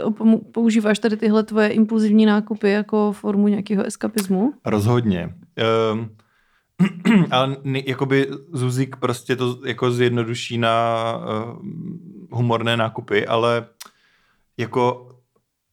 [0.51, 4.53] používáš tady tyhle tvoje impulzivní nákupy jako formu nějakého eskapismu?
[4.65, 5.33] Rozhodně.
[5.93, 6.09] Um,
[7.31, 11.59] ale ne, jakoby Zuzik prostě to jako zjednoduší na uh,
[12.31, 13.65] humorné nákupy, ale
[14.57, 15.09] jako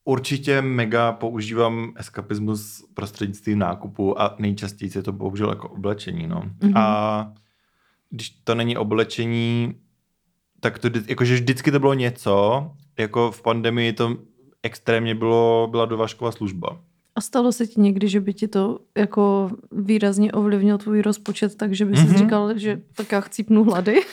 [0.04, 6.42] určitě mega používám eskapismus prostřednictvím nákupu a nejčastěji se to bohužel jako oblečení, no.
[6.62, 6.76] Mhm.
[6.76, 7.32] A
[8.16, 9.74] když to není oblečení,
[10.60, 14.16] tak to jakože vždycky to bylo něco, jako v pandemii to
[14.62, 16.80] extrémně bylo, byla dovážková služba.
[17.14, 21.84] A stalo se ti někdy, že by ti to jako výrazně ovlivnil tvůj rozpočet, takže
[21.84, 22.12] by si Mhm.
[22.12, 22.18] mm-hmm.
[22.18, 23.96] říkal, že tak já chcípnu hlady?
[24.00, 24.04] Uh,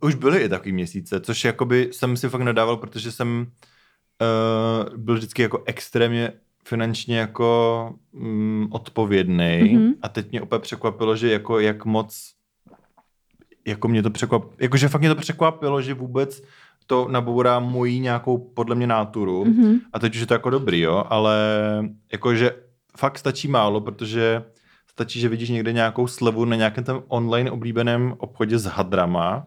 [0.08, 3.46] už byly i takový měsíce, což jakoby jsem si fakt nadával, protože jsem
[4.20, 6.32] uh, byl vždycky jako extrémně
[6.64, 9.92] finančně jako mm, odpovědný Mhm.
[10.02, 12.32] a teď mě opět překvapilo, že jako jak moc
[13.66, 16.42] jako mě to překvapilo, jakože fakt mě to překvapilo, že vůbec
[16.86, 19.78] to nabourá moji nějakou podle mě náturu Mhm.
[19.92, 21.36] a teď už je to jako dobrý, jo, ale
[22.12, 22.50] jakože
[22.98, 24.42] fakt stačí málo, protože
[24.90, 29.46] stačí, že vidíš někde nějakou slevu na nějakém tam online oblíbeném obchodě s hadrama,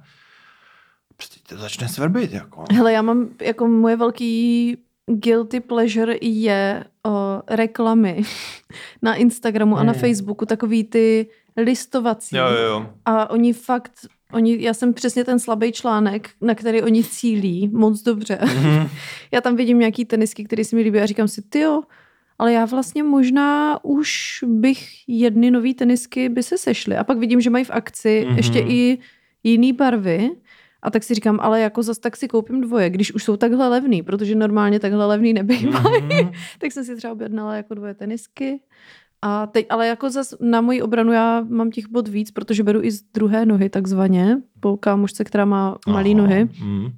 [1.18, 2.64] prostě to začne svrbit, jako.
[2.72, 4.78] Hele, já mám jako moje velký
[5.08, 8.22] guilty pleasure je o, reklamy
[9.02, 10.02] na Instagramu a na Hmm.
[10.02, 11.28] Facebooku, takový ty
[11.58, 12.36] listovací.
[12.36, 12.90] Jo, jo, jo.
[13.06, 13.92] A oni fakt,
[14.34, 18.40] oni, já jsem přesně ten slabý článek, na který oni cílí moc dobře.
[18.44, 18.88] Mhm.
[19.32, 21.82] já tam vidím nějaký tenisky, který se mi líbí a říkám si, tyjo,
[22.40, 26.98] ale já vlastně možná už bych jedny nový tenisky by se sešly.
[26.98, 28.38] A pak vidím, že mají v akci Mhm.
[28.38, 28.98] ještě i
[29.44, 30.32] jiný barvy.
[30.84, 33.68] A tak si říkám, ale jako zas tak si koupím dvoje, když už jsou takhle
[33.68, 36.02] levný, protože normálně takhle levný nebývají.
[36.02, 36.32] Mhm.
[36.60, 38.60] tak jsem si třeba objednala jako dvoje tenisky.
[39.22, 42.84] A teď, ale jako zas na moji obranu já mám těch bod víc, protože beru
[42.84, 46.50] i z druhé nohy takzvaně, po kámošce, která má malé nohy.
[46.60, 46.92] mhm.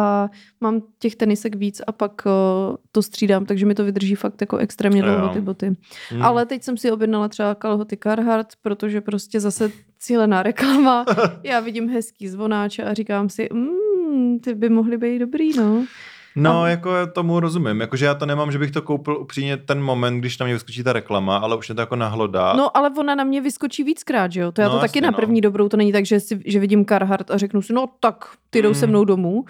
[0.00, 0.30] A
[0.60, 4.56] mám těch tenisek víc a pak uh, to střídám, takže mi to vydrží fakt jako
[4.56, 5.76] extrémně dlouho ty boty.
[6.12, 6.22] Mhm.
[6.22, 11.04] Ale teď jsem si objednala třeba kalhoty Carhartt, protože prostě zase cílená reklama.
[11.42, 15.84] Já vidím hezký zvonáče a říkám si, mm, ty by mohly být dobrý, no.
[16.38, 17.80] No, A- jako já tomu rozumím.
[17.80, 20.82] Jakože já to nemám, že bych to koupil upřímně ten moment, když na mě vyskočí
[20.82, 22.52] ta reklama, ale už mě to jako nahlodá.
[22.52, 24.52] No, ale ona na mě vyskočí víckrát, že jo?
[24.52, 25.16] To já No, to taky jasně, na no.
[25.16, 28.24] první dobrou, to není tak, že, si, že vidím Carhartt a řeknu si, no tak,
[28.50, 28.74] ty jdou Mm.
[28.74, 29.44] se mnou domů.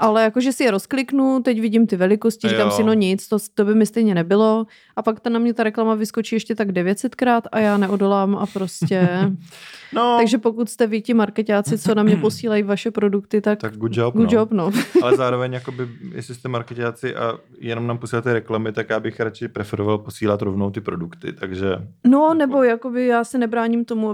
[0.00, 2.70] Ale jakože si je rozkliknu, teď vidím ty velikosti, říkám Jo.
[2.70, 4.66] si, no nic, to, to by mi stejně nebylo.
[4.96, 8.46] A pak ta na mě ta reklama vyskočí ještě tak 900krát a já neodolám a
[8.46, 9.08] prostě...
[9.94, 13.76] no Takže pokud jste vy ti marketáci, co na mě posílají vaše produkty, tak, tak
[13.76, 14.38] good job, good no.
[14.38, 14.70] job, no.
[15.02, 19.48] Ale zároveň, jakoby, jestli jste marketáci a jenom nám posíláte reklamy, tak já bych radši
[19.48, 21.76] preferoval posílat rovnou ty produkty, takže
[22.06, 24.08] No, nebo jakoby já se nebráním tomu,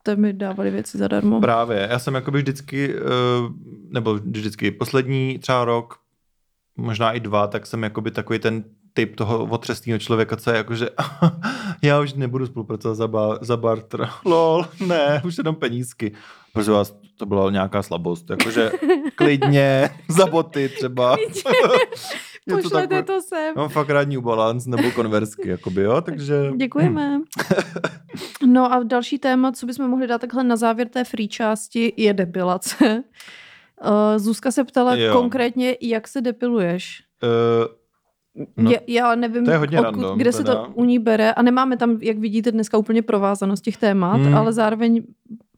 [0.00, 1.40] abyste mi dávali věci zadarmo.
[1.40, 1.88] právě.
[1.90, 3.00] Já jsem jakoby vždycky, eh,
[3.90, 5.98] nebo vždycky, poslední třeba rok,
[6.76, 10.74] možná i dva, tak jsem jakoby takový ten typ toho otřesného člověka, co je jako,
[10.74, 10.88] že
[11.82, 14.08] já už nebudu spolupracovat za, ba, za barter.
[14.24, 16.12] Lol, ne, už jenom penízky.
[16.52, 18.72] Protože vás to byla nějaká slabost, jakože
[19.14, 21.16] klidně, za boty třeba.
[22.56, 23.54] Něco Pošlete takové- to sem.
[23.56, 26.34] Mám fakt rád New Balance nebo konverzky, jakoby, jo, takže...
[26.56, 27.20] Děkujeme.
[28.46, 32.12] No a další téma, co bychom mohli dát takhle na závěr té free části, je
[32.14, 33.04] depilace.
[33.84, 35.12] Uh, Zuzka se ptala Jo.
[35.12, 37.02] konkrétně, jak se depiluješ.
[37.22, 37.68] Uh,
[38.56, 40.54] No, No, já nevím, to je hodně odkud, random, kde se teda.
[40.54, 44.34] to u ní bere a nemáme tam, jak vidíte, dneska úplně provázanost těch témat, Hmm.
[44.36, 45.02] ale zároveň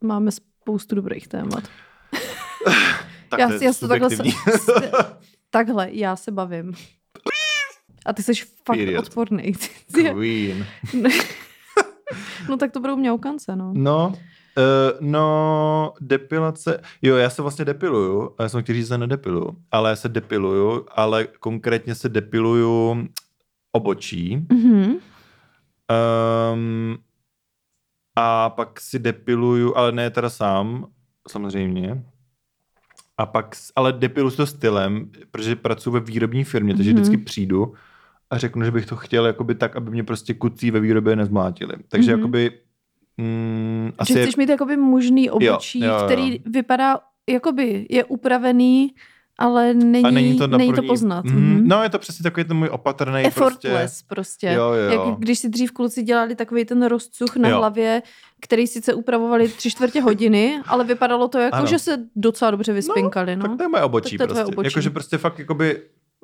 [0.04, 1.62] máme spoustu dobrých témat.
[3.28, 4.72] tak já, to je já si to takhle, se, se,
[5.52, 6.72] takhle, já se bavím.
[8.06, 9.06] A ty jsi fakt Period.
[9.06, 9.52] odporný.
[9.92, 10.66] Queen.
[12.48, 13.72] no tak to budou mňaukance, no.
[13.76, 14.14] No,
[14.56, 19.56] Uh, no, depilace, jo, já se vlastně depiluju, já jsem chtěl říct, že se nedepiluju,
[19.70, 22.96] ale já se depiluju, ale konkrétně se depiluju
[23.72, 24.96] obočí Mhm.
[26.52, 26.98] um,
[28.16, 30.86] a pak si depiluju, ale ne teda sám,
[31.28, 32.04] samozřejmě,
[33.18, 37.00] a pak, s- ale depiluju si to stylem, protože pracuji ve výrobní firmě, takže Mhm.
[37.02, 37.74] vždycky přijdu
[38.30, 41.74] a řeknu, že bych to chtěl jakoby tak, aby mě prostě kucí ve výrobě nezmlátili.
[41.88, 42.20] Takže Mhm.
[42.20, 42.50] jakoby
[43.16, 46.04] mm, Že chceš mít jakoby mužný obočí, jo, jo.
[46.04, 47.00] který vypadá,
[47.30, 48.94] jakoby je upravený,
[49.38, 51.24] ale není, a není to, není to poznat.
[51.24, 51.68] Mm, Mhm.
[51.68, 53.28] No, je to přesně takový ten můj opatrný prostě.
[53.28, 54.46] Effortless prostě.
[54.56, 54.90] Jo, jo.
[54.90, 57.56] Jak když si dřív kluci dělali takový ten rozcuch na Jo.
[57.58, 58.02] hlavě,
[58.40, 61.66] který sice upravovali tři čtvrtě hodiny, ale vypadalo to jako, Ano.
[61.66, 63.36] že se docela dobře vyspinkali.
[63.36, 64.52] No, Tak to je moje obočí Tak to prostě.
[64.52, 64.66] obočí.
[64.66, 65.82] Jakože prostě fakt jakoby,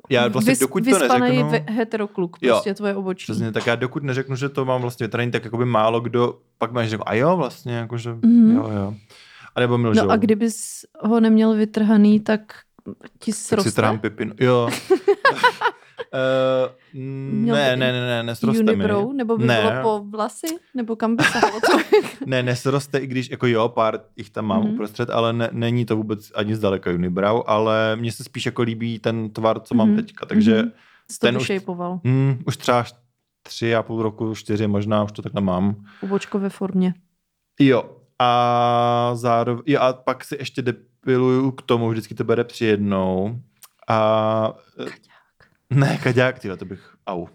[0.09, 2.53] já vlastně Vys- dokud to neřeknu, heterokluk, Jo.
[2.53, 3.23] prostě tvoje obočí.
[3.23, 6.71] přesně, tak já dokud neřeknu, že to mám vlastně vytraný, tak jakoby málo kdo, pak
[6.71, 8.55] máš řekl, a jo, vlastně, jakože, Mhm.
[8.55, 8.93] jo, jo.
[9.55, 9.89] A nebo mi.
[9.95, 12.41] No a kdybys ho neměl vytrhaný, tak
[13.19, 14.33] ti sroste trhám pipinu.
[14.39, 14.69] Jo.
[16.13, 18.71] uh, ne, ne, ne, ne, nesroste mi.
[18.73, 21.59] unibrow, nebo by ne, bylo po vlasy, nebo kam by sahalo?
[22.25, 24.67] Ne, nesroste, i když jako jo, pár jich tam mám Mhm.
[24.69, 24.73] mm-hmm.
[24.73, 28.99] uprostřed, ale ne, není to vůbec ani zdaleka unibrow, ale mně se spíš jako líbí
[28.99, 29.95] ten tvar, co mám Mhm.
[29.95, 30.71] teďka, takže Mhm.
[31.19, 31.51] To ten už-
[32.03, 32.85] mm, už třeba
[33.43, 35.75] tři a půl roku, čtyři možná, už to takhle mám.
[36.03, 36.93] Obočko ve formě.
[37.59, 37.83] Jo,
[38.19, 40.61] a zároveň, jo, a pak si ještě
[41.05, 43.39] depiluju k tomu, vždycky to bere při jednou.
[43.87, 44.53] A...
[44.77, 44.99] Kaďák.
[45.69, 47.21] Ne, kaďák, tyjo, to bych, au.
[47.21, 47.27] Uh,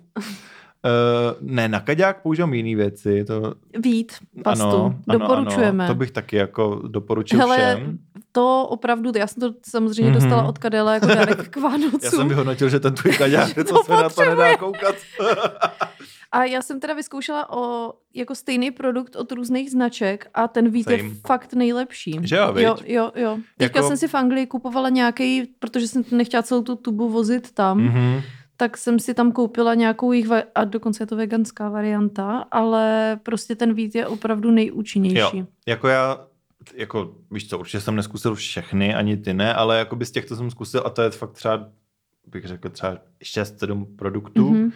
[1.40, 3.24] ne, na kaďák používám jiné věci.
[3.24, 3.54] To...
[3.78, 4.12] Vít,
[4.42, 4.64] pastu.
[4.64, 5.84] Ano, Doporučujeme.
[5.84, 7.98] Ano, to bych taky jako doporučil Hele, všem.
[8.32, 10.14] to opravdu, já jsem to samozřejmě mm-hmm.
[10.14, 12.00] dostala od Kadela jako dárek k Vánocům.
[12.02, 14.94] Já jsem vyhodnotil, že ten tvůj kaďák, co se na to nedá koukat.
[16.34, 20.90] A já jsem teda vyzkoušela o jako stejný produkt od různých značek a ten Vít
[20.90, 21.10] je Same.
[21.26, 22.18] fakt nejlepší.
[22.22, 22.64] Že jo, viď?
[22.64, 23.38] jo, jo, jo.
[23.58, 27.52] Teďka Jako- jsem si v Anglii kupovala nějaký, protože jsem nechtěla celou tu tubu vozit
[27.52, 27.92] tam, mm-hmm.
[28.12, 28.20] Mhm.
[28.56, 33.16] tak jsem si tam koupila nějakou jich, va- a dokonce je to veganská varianta, ale
[33.22, 35.38] prostě ten Vít je opravdu nejúčinnější.
[35.38, 36.26] Jo, jako já,
[36.74, 40.24] jako víš co, určitě jsem neskusil všechny, ani ty ne, ale jako by z těch,
[40.26, 41.68] co jsem zkusil, a to je fakt třeba,
[42.26, 44.64] bych řekl třeba 6-7 produktů, Mhm.
[44.68, 44.72] mm-hmm.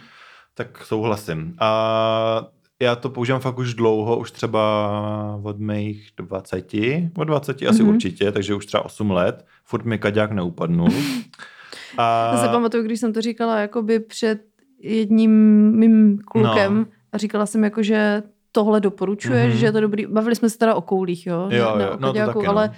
[0.59, 1.55] Tak souhlasím.
[1.59, 2.47] A
[2.81, 6.73] já to používám fakt už dlouho, už třeba od mých 20,
[7.17, 7.93] od 20 asi Mhm.
[7.93, 9.45] určitě, takže už třeba 8 let.
[9.65, 10.87] Furt mi kaďák neupadnul.
[11.97, 12.31] A...
[12.33, 14.41] Já se pamatuju, když jsem to říkala jakoby před
[14.79, 15.31] jedním
[15.77, 16.85] mým klukem No.
[17.11, 19.53] a říkala jsem jako, že tohle doporučuješ, Mhm.
[19.55, 19.59] mm-hmm.
[19.59, 20.05] že je to dobrý.
[20.05, 21.47] Bavili jsme se teda o koulích, jo?
[21.51, 22.49] Jo, jo, no to taky, no.
[22.49, 22.73] ale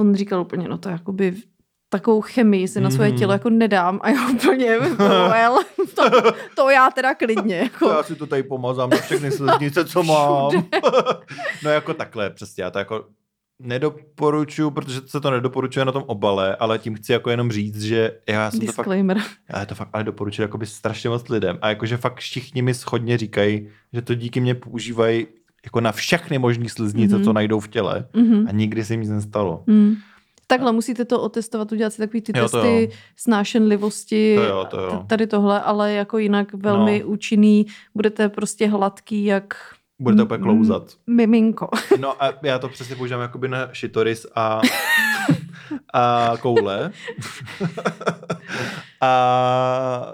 [0.00, 1.34] on říkal úplně, no to jakoby
[1.88, 3.18] takovou chemii si na svoje Mhm.
[3.18, 4.78] tělo jako nedám a já úplně,
[5.08, 5.58] well,
[5.94, 7.56] to, to já teda klidně.
[7.56, 7.88] Jako.
[7.88, 10.50] Já si to tady pomazám na všechny sliznice, co mám.
[11.64, 13.04] no jako takhle, přesně, já to jako
[13.62, 18.12] nedoporučuju, protože se to nedoporučuje na tom obale, ale tím chci jako jenom říct, že
[18.28, 19.18] já jsem to fakt, Disclaimer.
[19.54, 23.18] já to fakt ale doporučuji jakoby strašně moc lidem a jakože fakt všichni mi schodně
[23.18, 25.26] říkají, že to díky mě používají
[25.64, 27.22] jako na všechny možné sliznice, Mhm.
[27.22, 27.24] mm-hmm.
[27.24, 28.46] co najdou v těle Mhm.
[28.48, 29.62] a nikdy se jim nic nestalo.
[29.66, 29.94] Mm.
[30.46, 32.98] Takhle musíte to otestovat, udělat si takový ty Jo, to testy jo.
[33.16, 35.04] snášenlivosti, To jo, to jo.
[35.06, 37.06] tady tohle, ale jako jinak velmi No.
[37.06, 39.54] účinný, budete prostě hladký jak
[39.98, 40.94] Budete úplně klouzat.
[41.06, 41.68] miminko.
[42.00, 44.60] No a já to přesně používám jakoby na shitoris a,
[45.94, 46.90] a koule.
[49.00, 50.12] a,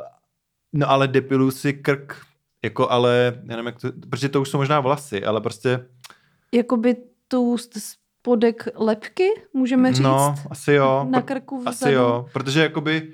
[0.72, 2.16] no ale depiluju si krk,
[2.64, 5.86] jako ale, já nevím jak to, protože to už jsou možná vlasy, ale prostě,
[6.54, 6.96] Jakoby
[7.28, 7.42] tu
[8.26, 11.06] spodek lepky, můžeme říct, no, asi jo.
[11.10, 11.70] na krku vzadu.
[11.70, 13.08] asi jo, protože jakoby,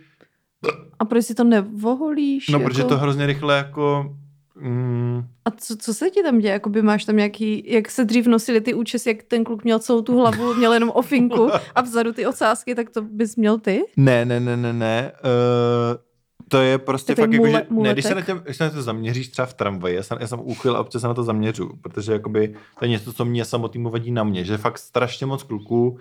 [0.99, 2.49] A proč si to nevoholíš?
[2.49, 2.69] no jako?
[2.71, 4.17] protože to hrozně rychle jako,
[4.61, 6.53] mm, A co, co se ti tam děje?
[6.53, 10.03] Jakoby máš tam nějaký, jak se dřív nosili ty účesy, jak ten kluk měl celou
[10.03, 13.83] tu hlavu, měl jenom ofinku a vzadu ty ocásky, tak to bys měl ty?
[13.97, 15.13] Ne, ne, ne, ne, ne.
[15.25, 16.08] Uh,
[16.49, 18.71] to je prostě Takový fakt jako, že, ne, když se, na tě, když se na
[18.71, 21.23] to zaměříš třeba v tramvaji, já jsem, já jsem úchyl a občas se na to
[21.23, 25.27] zaměřu, protože jakoby to je něco, co mě samotnému vadí na mě, že fakt strašně
[25.27, 25.99] moc kluků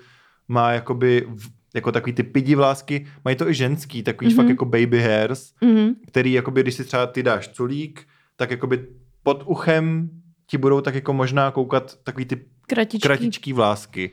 [0.47, 4.33] má jakoby v, jako takový ty pidi vlásky, mají to i ženský, takový mm-hmm.
[4.33, 4.37] Mhm.
[4.43, 5.95] fakt jako baby hairs, Mhm.
[6.07, 8.87] který jakoby, když si třeba ty dáš culík, tak jakoby
[9.23, 10.09] pod uchem
[10.47, 13.07] ti budou tak jako možná koukat takový ty Kratičký.
[13.07, 14.11] kratičký vlásky.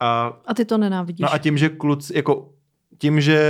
[0.00, 1.20] A A ty to nenávidíš.
[1.22, 2.53] No a tím, že kluci, jako
[2.98, 3.40] tím, že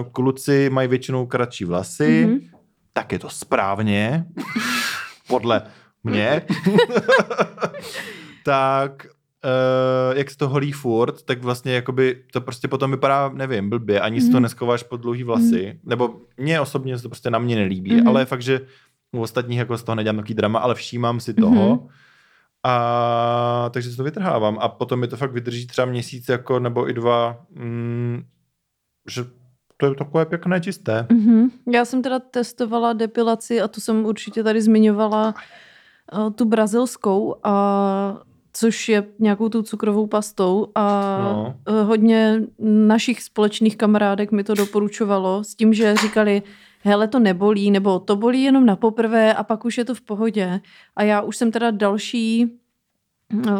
[0.00, 2.34] uh, kluci mají většinou kratší vlasy, Mhm.
[2.36, 2.50] mm-hmm.
[2.92, 4.24] tak je to správně,
[5.28, 5.62] podle
[6.04, 6.42] mě.
[8.44, 9.06] tak
[9.44, 14.00] uh, jak se to holí furt, tak vlastně jakoby to prostě potom vypadá, nevím, blbě,
[14.00, 14.24] ani mm-hmm.
[14.24, 14.42] si to Mhm.
[14.42, 15.78] neskováš pod dlouhý vlasy, mm-hmm.
[15.84, 18.00] nebo mně osobně se to prostě na mě nelíbí, Mhm.
[18.04, 18.08] mm-hmm.
[18.08, 18.60] ale fakt, že
[19.12, 21.68] u ostatních jako z toho nedělám takový drama, ale všímám si toho.
[21.76, 21.88] Mhm.
[22.64, 24.58] A takže si to vytrhávám.
[24.60, 28.22] A potom mi to fakt vydrží třeba měsíc jako, nebo i dva, mm,
[29.08, 29.24] že
[29.76, 31.06] to je takové pěkné, čisté.
[31.12, 31.50] Mhm.
[31.72, 35.34] Já jsem teda testovala depilaci a tu jsem určitě tady zmiňovala
[36.12, 38.20] uh, tu brazilskou, a,
[38.52, 41.54] což je nějakou tou cukrovou pastou a No.
[41.68, 41.84] no.
[41.84, 46.42] hodně našich společných kamarádek mi to doporučovalo s tím, že říkali,
[46.82, 50.00] hele, to nebolí, nebo to bolí jenom na poprvé a pak už je to v
[50.00, 50.60] pohodě.
[50.96, 52.58] A já už jsem teda další
[53.34, 53.52] uh,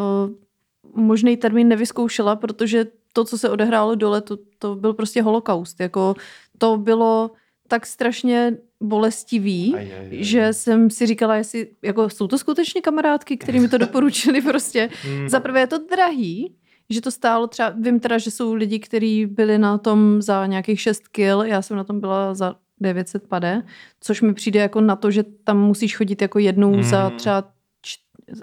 [0.95, 5.81] možný termín nevyzkoušela, protože to, co se odehrálo dole, to, to byl prostě holokaust.
[5.81, 6.15] Jako,
[6.59, 7.31] to bylo
[7.69, 10.25] tak strašně bolestivý, Aj, aj, aj.
[10.25, 14.91] že jsem si říkala, jestli, jako jsou to skutečně kamarádky, které mi to doporučili prostě.
[15.09, 15.29] Mm.
[15.29, 16.55] Za prvé je to drahý,
[16.91, 20.81] že to stálo třeba, vím teda, že jsou lidi, kteří byli na tom za nějakých
[20.81, 23.63] 6 kil, já jsem na tom byla za 900 pade,
[24.01, 26.83] což mi přijde jako na to, že tam musíš chodit jako jednou Mm.
[26.83, 27.43] za třeba,
[27.83, 27.97] č-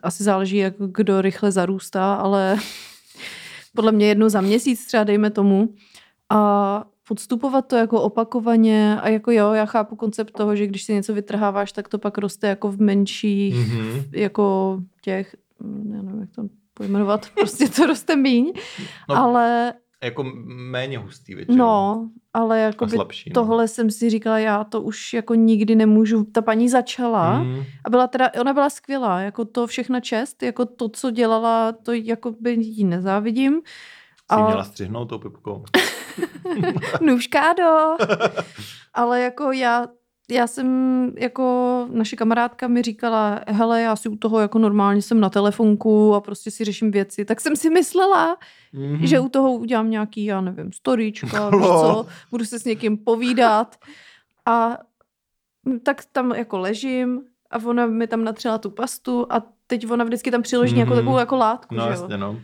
[0.04, 2.58] asi záleží, jak kdo rychle zarůstá, ale
[3.76, 5.70] podle mě jednou za měsíc třeba dejme tomu.
[6.30, 10.94] A podstupovat to jako opakovaně a jako jo, já chápu koncept toho, že když si
[10.94, 14.04] něco vytrháváš, tak to pak roste jako v menších, Mhm.
[14.12, 18.54] jako těch, mm, já nevím, jak to pojmenovat, prostě to roste míň,
[19.10, 19.74] no, ale
[20.04, 21.58] Jako méně hustý většinou.
[21.58, 23.30] no, ale jako slabší.
[23.30, 23.34] no.
[23.34, 27.64] tohle jsem si říkala, já to už jako nikdy nemůžu, ta paní začala Mm.
[27.86, 31.94] a byla teda, ona byla skvělá, jako to všechna čest, jako to, co dělala, to
[31.94, 33.54] jako by jí nezávidím.
[33.54, 33.62] Jsi
[34.30, 35.64] A- měla střihnout tou pipkou.
[37.02, 37.64] Nůžkádo.
[38.94, 39.88] Ale jako já
[40.32, 40.68] já jsem
[41.18, 46.14] jako, naše kamarádka mi říkala, hele, já si u toho jako normálně jsem na telefonku
[46.16, 48.38] a prostě si řeším věci, tak jsem si myslela,
[48.74, 49.04] mm-hmm.
[49.04, 53.76] že u toho udělám nějaký, já nevím, storyčka, víš co, budu se s někým povídat
[54.46, 54.78] a
[55.84, 57.22] tak tam jako ležím
[57.52, 60.76] a ona mi tam natřela tu pastu a teď ona vždycky tam přiloží mm-hmm.
[60.76, 61.92] nějakou takovou jako látku, No že jo?
[61.92, 62.40] jasně, no.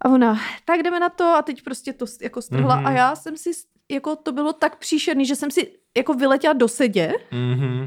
[0.00, 2.86] A ona, tak jdeme na to a teď prostě to jako strhla Mhm.
[2.86, 3.50] a já jsem si,
[3.92, 7.86] jako to bylo tak příšerný, že jsem si jako vyletěla do sedě Mhm.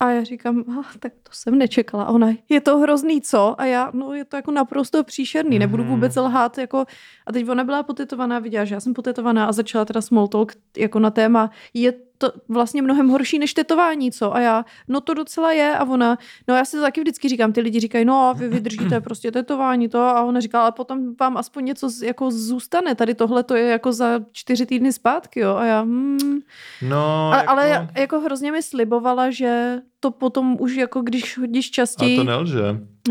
[0.00, 2.04] a já říkám, ah, tak to jsem nečekala.
[2.04, 3.60] A ona, je to hrozný, co?
[3.60, 5.92] A já, no je to jako naprosto příšerný, nebudu Mhm.
[5.92, 6.58] vůbec lhát.
[6.58, 6.84] Jako...
[7.26, 10.52] A teď ona byla potetovaná, viděla, že já jsem potetovaná a začala teda small talk
[10.76, 11.92] jako na téma, je
[12.26, 14.34] to vlastně mnohem horší než tetování, co?
[14.34, 15.76] A já, no to docela je.
[15.76, 16.18] A ona,
[16.48, 19.30] no já si to taky vždycky říkám, ty lidi říkají, no a vy vydržíte prostě
[19.32, 19.98] tetování to.
[20.00, 22.94] A ona říká, ale potom vám aspoň něco z- jako zůstane.
[22.94, 25.54] Tady tohle to je jako za čtyři týdny zpátky, jo.
[25.56, 26.40] A já, hmm,
[26.88, 31.68] No, a, jako, ale jako hrozně mi slibovala, že to potom už jako když hodíš
[31.68, 32.62] a častěji, to nelže.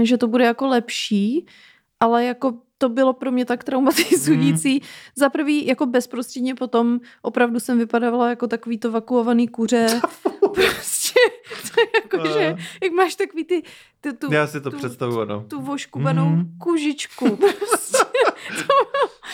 [0.01, 1.45] že to bude jako lepší,
[1.99, 4.74] ale jako to bylo pro mě tak traumatizující.
[4.74, 4.88] Mhm.
[5.16, 9.88] Za prvý, jako bezprostředně potom opravdu jsem vypadavala jako takový to vakuovaný kuře.
[10.54, 11.20] prostě,
[11.76, 13.64] to je jako, že jak máš takový ty,
[14.02, 15.46] ty tu, Já si to tu, představuju, no.
[15.48, 16.58] tu voškubanou Mhm.
[16.60, 17.36] kužičku.
[17.38, 17.98] Prostě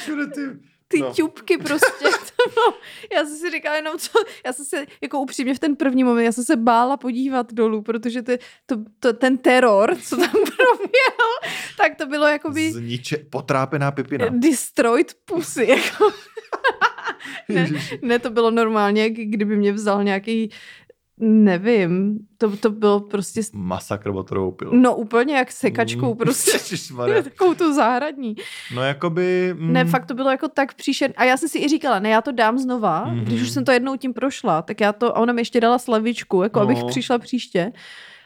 [0.02, 0.42] Všude ty...
[0.88, 1.14] ty No.
[1.14, 1.88] ťupky prostě.
[2.38, 2.74] To bylo,
[3.14, 4.10] já jsem si říkala jenom, co,
[4.46, 7.82] já jsem se, jako upřímně v ten první moment, já jsem se bála podívat dolů,
[7.82, 11.32] protože ty, to, to, ten teror, co tam proběhl,
[11.78, 13.18] tak to bylo jakoby Zniče...
[13.18, 14.26] Potrápená pipina.
[14.30, 15.68] destroyed pussy.
[15.70, 16.12] Jako.
[17.50, 17.70] ne,
[18.02, 20.50] ne, to bylo normálně, kdyby mě vzal nějaký,
[21.20, 24.76] nevím, to, to bylo prostě, Masakr motorovou pilu.
[24.76, 26.18] no úplně jak sekačkou Mm.
[26.18, 26.52] prostě.
[27.24, 28.36] Takovou tu zahradní.
[28.76, 29.56] No jakoby...
[29.58, 31.14] Mm, Ne, fakt to bylo jako tak příšerné.
[31.18, 33.16] A já jsem si i říkala, ne, já to dám znova, Mhm.
[33.20, 33.24] mm-hmm.
[33.24, 35.78] když už jsem to jednou tím prošla, tak já to, a ona mi ještě dala
[35.80, 36.64] slavičku, jako No.
[36.66, 37.72] abych přišla příště.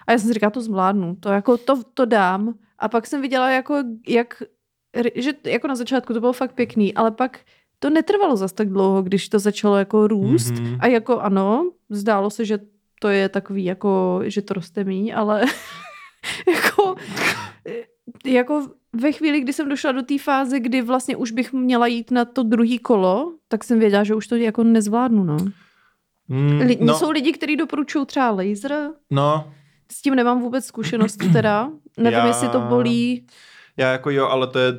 [0.07, 2.53] A já jsem si říkala, to zvládnu, to jako to, to dám.
[2.79, 4.43] A pak jsem viděla, jako, jak,
[5.15, 7.39] že jako na začátku to bylo fakt pěkný, ale pak
[7.79, 10.51] to netrvalo zas tak dlouho, když to začalo jako růst.
[10.51, 10.77] Mhm.
[10.79, 12.59] A jako ano, zdálo se, že
[13.01, 15.41] to je takový, jako, že to roste míň, ale
[16.47, 16.95] jako,
[18.25, 22.11] jako ve chvíli, kdy jsem došla do té fáze, kdy vlastně už bych měla jít
[22.11, 25.37] na to druhý kolo, tak jsem věděla, že už to jako nezvládnu, no.
[26.27, 29.51] Mm, Li- no, Jsou lidi, kteří doporučují třeba laser, no,
[29.91, 31.71] s tím nemám vůbec zkušenost teda.
[31.97, 33.25] Nevím, Já- jestli to bolí.
[33.77, 34.71] já jako jo, ale to je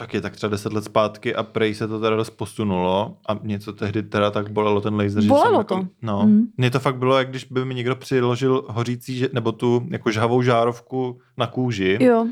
[0.00, 3.58] taky tak třeba 10 let zpátky a prej se to teda dost posunulo a mě
[3.58, 5.86] to tehdy teda tak bolelo ten laser, že Bolelo jako, to?
[6.02, 6.46] No, Mm.
[6.56, 10.42] mně to fakt bylo, jak když by mi někdo přiložil hořící, nebo tu jako žhavou
[10.42, 12.26] žárovku na kůži Jo,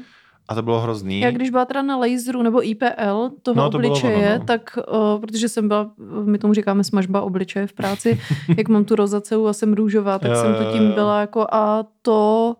[0.49, 1.21] a to bylo hrozný.
[1.21, 4.45] já když byla teda na laseru nebo IPL toho No, to obličeje, ono, no.
[4.45, 4.79] tak
[5.14, 5.91] uh, protože jsem byla,
[6.25, 8.21] my tomu říkáme smažba obličeje v práci,
[8.57, 11.85] jak mám tu rozaceu a jsem růžová, tak Jo, jsem to tím byla jako a
[12.03, 12.55] to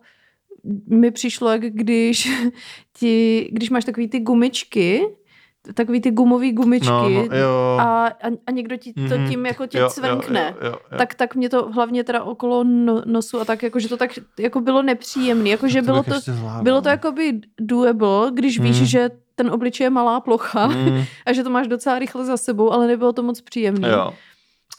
[0.87, 2.29] mi přišlo, jak když
[2.97, 5.01] ti, když máš takový ty gumičky,
[5.73, 7.77] takový ty gumový gumičky no, no, jo.
[7.79, 8.07] a,
[8.47, 9.29] a, někdo ti to Mhm.
[9.29, 10.55] tím jako tě Jo, jo, cvenkne.
[10.61, 10.97] jo, jo, jo.
[10.97, 14.11] Tak, tak mě to hlavně teda okolo no, nosu a tak, jako, že to tak
[14.39, 16.11] jako bylo nepříjemné, jako, že To bylo to,
[16.61, 18.85] bylo to jakoby doable, když víš, Mm.
[18.85, 22.71] že ten obličej je malá plocha Mm, a že to máš docela rychle za sebou,
[22.71, 23.89] ale nebylo to moc příjemné.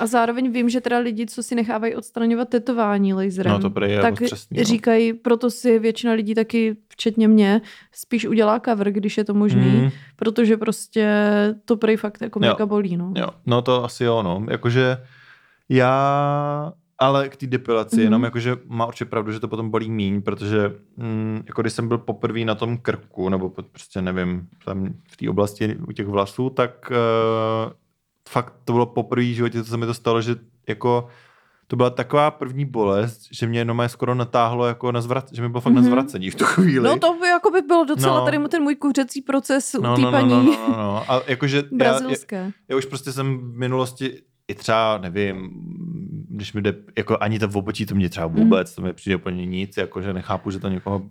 [0.01, 3.91] A zároveň vím, že teda lidi, co si nechávají odstraňovat tetování laserem, No to prý
[3.91, 4.65] je tak otřesný, no.
[4.65, 7.61] říkají, proto si většina lidí taky, včetně mě,
[7.93, 9.91] spíš udělá cover, když je to možný, Mm.
[10.17, 11.09] protože prostě
[11.65, 12.53] to prej fakt jako Jo.
[12.53, 13.13] mega bolí, no.
[13.17, 14.47] Jo, no to asi jo, no.
[14.51, 14.97] Jakože
[15.69, 18.01] já, ale k té depilaci, mm-hmm.
[18.03, 21.89] jenom jakože má určitě pravdu, že to potom bolí míň, protože mm, jako když jsem
[21.89, 26.07] byl poprvé na tom krku, nebo pod- prostě nevím, tam v té oblasti u těch
[26.07, 27.73] vlasů, tak uh,
[28.31, 30.37] fakt to bylo poprvé v životě, co se mi to stalo, že
[30.69, 31.09] jako
[31.67, 35.49] to byla taková první bolest, že mě jenom skoro natáhlo jako na zvrat, že mi
[35.49, 35.77] bylo fakt mm-hmm.
[35.77, 35.91] na Mhm.
[35.91, 36.85] zvracení v tu chvíli.
[36.89, 38.25] No to by jako by bylo docela No.
[38.25, 41.05] tady ten můj kuřecí proces u no, té no, no, paní no, no, no, no.
[41.13, 42.53] A jakože já, já, brazilské.
[42.69, 45.51] já už prostě jsem v minulosti i třeba, nevím,
[46.41, 48.37] když mi jde, jako ani to v obočí, to mě třeba Mhm.
[48.37, 51.03] vůbec, to mi přijde úplně nic, jakože nechápu, že to někoho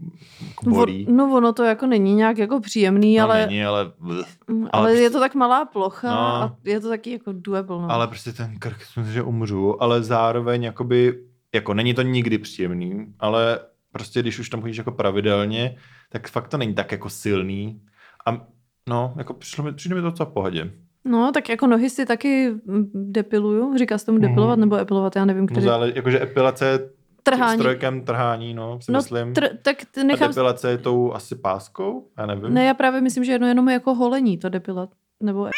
[0.47, 1.05] jako bolí.
[1.05, 4.23] Vo- No ono to jako není nějak jako příjemný, no, ale, není, ale, ale,
[4.71, 6.17] ale je prostě- to tak malá plocha No.
[6.19, 7.82] a je to taky jako doable.
[7.82, 7.91] No.
[7.91, 11.23] ale prostě ten krk, myslím že umřu, ale zároveň jakoby,
[11.55, 13.59] jako není to nikdy příjemný, ale
[13.91, 15.75] prostě když už tam chodíš jako pravidelně,
[16.11, 17.82] tak fakt to není tak jako silný
[18.27, 18.41] a
[18.89, 20.71] no, jako přišlo mi, přijde mi to docela v pohodě.
[21.05, 23.77] No, tak jako nohy si taky mm, depiluju.
[23.77, 24.61] Říká se tomu depilovat Mhm.
[24.69, 25.61] nebo epilovat, já nevím, No, který.
[25.65, 26.89] zále, jakože epilace
[27.23, 27.59] Trhání.
[27.59, 29.33] strojkem trhání, no, si No, myslím.
[29.33, 30.27] tr- tak ty A nechám...
[30.27, 32.07] depilace je tou asi páskou?
[32.17, 32.53] Já nevím.
[32.53, 34.89] Ne, já právě myslím, že jedno jenom jako holení to depilat.
[35.23, 35.49] Nebo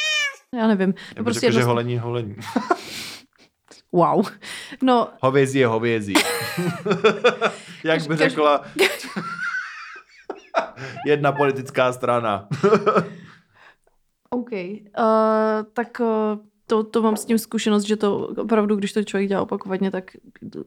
[0.55, 0.89] já nevím.
[0.89, 2.35] Já bych prostě řekl, že jedno- holení je holení.
[3.93, 4.25] Wow.
[4.81, 6.13] No, Hovězí je hovězí.
[7.83, 8.61] Jak by řekla
[11.05, 12.47] jedna politická strana.
[14.34, 14.51] OK.
[14.51, 19.29] Uh, tak uh, to, to mám s tím zkušenost, že to opravdu, když to člověk
[19.29, 20.11] dělá opakovaně, tak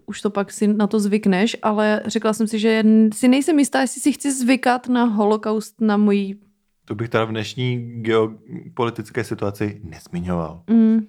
[0.07, 3.81] už to pak si na to zvykneš, ale řekla jsem si, že si nejsem jistá,
[3.81, 6.35] jestli si chci zvykat na holokaust na můj...
[6.85, 10.63] To bych teda v dnešní geopolitické situaci nezmiňoval.
[10.71, 11.07] Mm,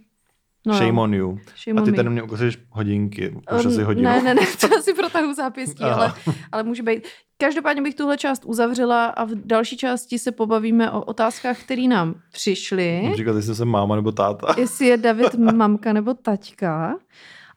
[0.66, 0.80] No, jo.
[0.80, 1.40] Shame on you.
[1.64, 4.10] Shame A ty tady mě ukazuješ hodinky, už Um, asi hodinu.
[4.10, 6.14] Ne, ne, ne, to asi protahu zápěstí, ale,
[6.52, 7.08] ale může být.
[7.38, 12.16] Každopádně bych tuhle část uzavřela a v další části se pobavíme o otázkách, které nám
[12.32, 13.02] přišly.
[13.06, 14.56] Například, jestli jsem máma nebo táta.
[14.58, 16.96] jestli je David mamka nebo taťka.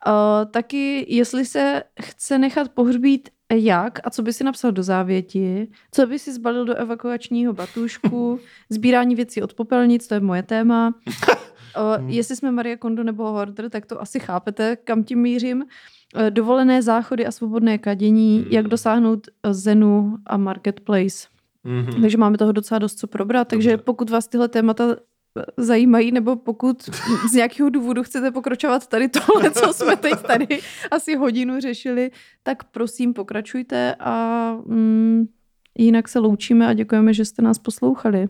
[0.06, 5.68] Uh, taky, jestli se chce nechat pohřbít jak a co by si napsal do závěti,
[5.92, 8.40] co by si zbalil do evakuačního batušku,
[8.70, 10.94] sbírání věcí od popelnic, to je moje téma.
[11.76, 15.62] Uh, jestli jsme Maria Kondo nebo Hoarder, tak to asi chápete, kam tím mířím.
[15.62, 21.28] Uh, dovolené záchody a svobodné kadění, jak dosáhnout uh, Zenu a Marketplace.
[21.64, 22.00] Mhm.
[22.00, 23.48] Takže máme toho docela dost co probrat.
[23.48, 23.84] Takže Dobře.
[23.84, 24.96] pokud vás tyhle témata
[25.56, 26.82] zajímají, nebo pokud
[27.30, 30.46] z nějakého důvodu chcete pokračovat tady tohle, co jsme teď tady
[30.90, 32.10] asi hodinu řešili,
[32.42, 35.26] tak prosím pokračujte a mm,
[35.78, 38.28] jinak se loučíme a děkujeme, že jste nás poslouchali.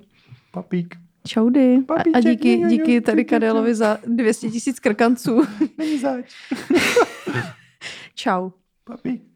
[0.52, 0.96] Papík.
[1.28, 1.74] Čaudy.
[1.76, 5.42] A, a Papíček, díky, jo, jo, díky tady Kadelovi za 200 tisíc krkanců.
[5.78, 6.34] Není zač.
[8.14, 8.50] Čau.
[8.84, 9.27] Papík.